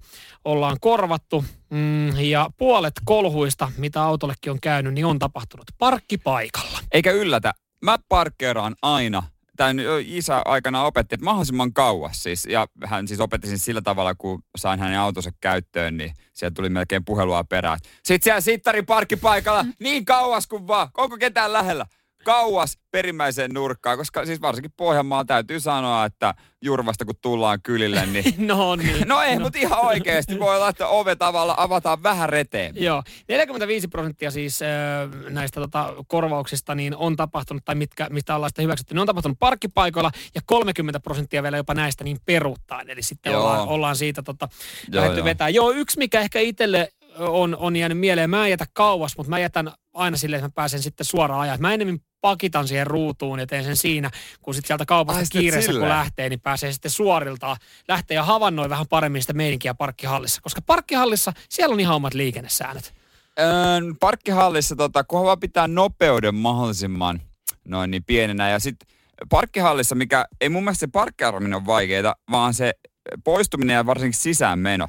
[0.45, 6.79] ollaan korvattu mm, ja puolet kolhuista, mitä autollekin on käynyt, niin on tapahtunut parkkipaikalla.
[6.91, 9.23] Eikä yllätä, mä parkkeeraan aina.
[9.57, 12.45] Tämän isä aikana opetti, että mahdollisimman kauas siis.
[12.45, 16.69] Ja hän siis opetti sen sillä tavalla, kun sain hänen autonsa käyttöön, niin sieltä tuli
[16.69, 17.79] melkein puhelua perään.
[18.03, 20.89] Sitten siellä sittarin parkkipaikalla niin kauas kuin vaan.
[20.97, 21.85] Onko ketään lähellä?
[22.23, 28.35] Kauas perimmäiseen nurkkaan, koska siis varsinkin Pohjanmaalla täytyy sanoa, että Jurvasta kun tullaan kylille, niin...
[28.47, 29.07] no niin.
[29.07, 29.41] No ei, no.
[29.41, 32.75] mutta ihan oikeasti voi olla, että ove tavalla avataan vähän reteen.
[32.77, 34.69] Joo, 45 prosenttia siis äh,
[35.29, 39.39] näistä tota, korvauksista niin on tapahtunut, tai mitkä, mistä ollaan sitä hyväksytty, ne on tapahtunut
[39.39, 42.89] parkkipaikoilla, ja 30 prosenttia vielä jopa näistä niin peruuttaan.
[42.89, 44.47] Eli sitten ollaan, ollaan siitä tota,
[44.87, 45.25] joo, lähdetty joo.
[45.25, 45.49] vetää.
[45.49, 48.29] Joo, yksi mikä ehkä itselle on, on jäänyt mieleen.
[48.29, 51.57] Mä en jätä kauas, mutta mä jätän aina silleen, että mä pääsen sitten suoraan ajaa.
[51.57, 54.11] Mä enemmän pakitan siihen ruutuun ja teen sen siinä,
[54.41, 57.57] kun sitten sieltä kaupasta Ai, kiireessä kun lähtee, niin pääsee sitten suoriltaan,
[57.87, 60.41] lähtee ja havainnoi vähän paremmin sitä meininkiä parkkihallissa.
[60.41, 62.93] Koska parkkihallissa, siellä on ihan omat liikennesäännöt.
[63.39, 63.47] Öö,
[63.99, 67.21] parkkihallissa, tota, kunhan vaan pitää nopeuden mahdollisimman
[67.67, 68.49] noin niin pienenä.
[68.49, 68.87] Ja sitten
[69.29, 72.73] parkkihallissa, mikä ei mun mielestä se parkkiarvaminen ole vaikeaa, vaan se
[73.23, 74.87] poistuminen ja varsinkin sisäänmeno.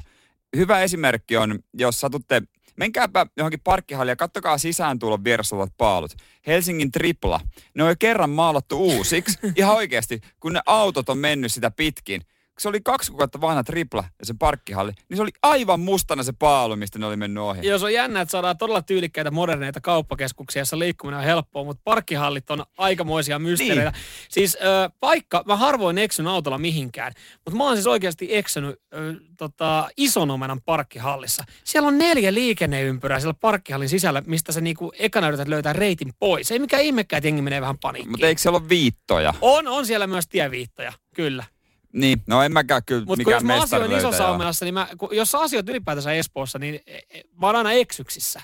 [0.55, 2.41] Hyvä esimerkki on, jos satutte
[2.81, 6.11] Menkääpä johonkin parkkihalliin ja kattokaa sisääntulon vieressä olevat paalut.
[6.47, 7.39] Helsingin tripla.
[7.73, 9.39] Ne on jo kerran maalattu uusiksi.
[9.55, 12.21] Ihan oikeasti, kun ne autot on mennyt sitä pitkin
[12.61, 16.33] se oli kaksi kuukautta vanha tripla ja se parkkihalli, niin se oli aivan mustana se
[16.39, 17.67] paalu, mistä ne oli mennyt ohi.
[17.67, 21.81] Joo, se on jännä, että saadaan todella tyylikkäitä moderneita kauppakeskuksia, jossa liikkuminen on helppoa, mutta
[21.83, 23.91] parkkihallit on aikamoisia mysteereitä.
[23.91, 24.01] Niin.
[24.29, 28.99] Siis äh, paikka, mä harvoin eksyn autolla mihinkään, mutta mä oon siis oikeasti eksynyt äh,
[29.37, 31.43] tota, isonomenan parkkihallissa.
[31.63, 36.51] Siellä on neljä liikenneympyrää siellä parkkihallin sisällä, mistä sä niinku ekana yrität löytää reitin pois.
[36.51, 38.11] Ei mikään ihmekään, että jengi menee vähän paniikkiin.
[38.11, 39.33] Mutta eikö siellä ole viittoja?
[39.41, 41.43] On, on siellä myös tieviittoja, kyllä.
[41.93, 45.39] Niin, no en mäkään kyllä Mutta jos mä asioin Iso-Saamelassa, niin mä, kun, jos sä
[45.39, 48.41] asioit ylipäätänsä Espoossa, niin e, e, mä oon aina eksyksissä.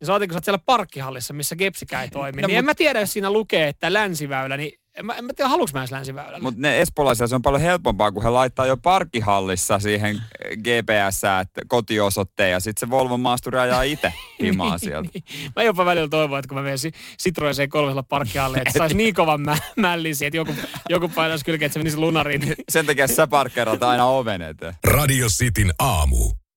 [0.00, 2.58] Niin saatiin, kun sä oot siellä parkkihallissa, missä kepsikä ei toimi, no, niin mut...
[2.58, 5.70] en mä tiedä, jos siinä lukee, että länsiväylä, niin en mä, en mä tiedä, haluanko
[5.74, 6.38] mä edes länsiväylällä.
[6.40, 10.22] Mutta ne espolaisia se on paljon helpompaa, kun he laittaa jo parkkihallissa siihen
[10.56, 15.10] GPS, että kotiosoitteen ja sitten se Volvo maasturi ajaa itse himaa niin, sieltä.
[15.14, 15.52] niin.
[15.56, 16.78] Mä jopa välillä toivon, että kun mä menen
[17.22, 20.54] Citroen C3 parkkihalle, että saisi niin kovan mä, mällisi, että joku,
[20.88, 22.54] joku painaisi kylkeä, että se menisi lunariin.
[22.68, 24.74] Sen takia sä parkkeerat aina oven eteen.
[24.84, 26.43] Radio Cityn aamu.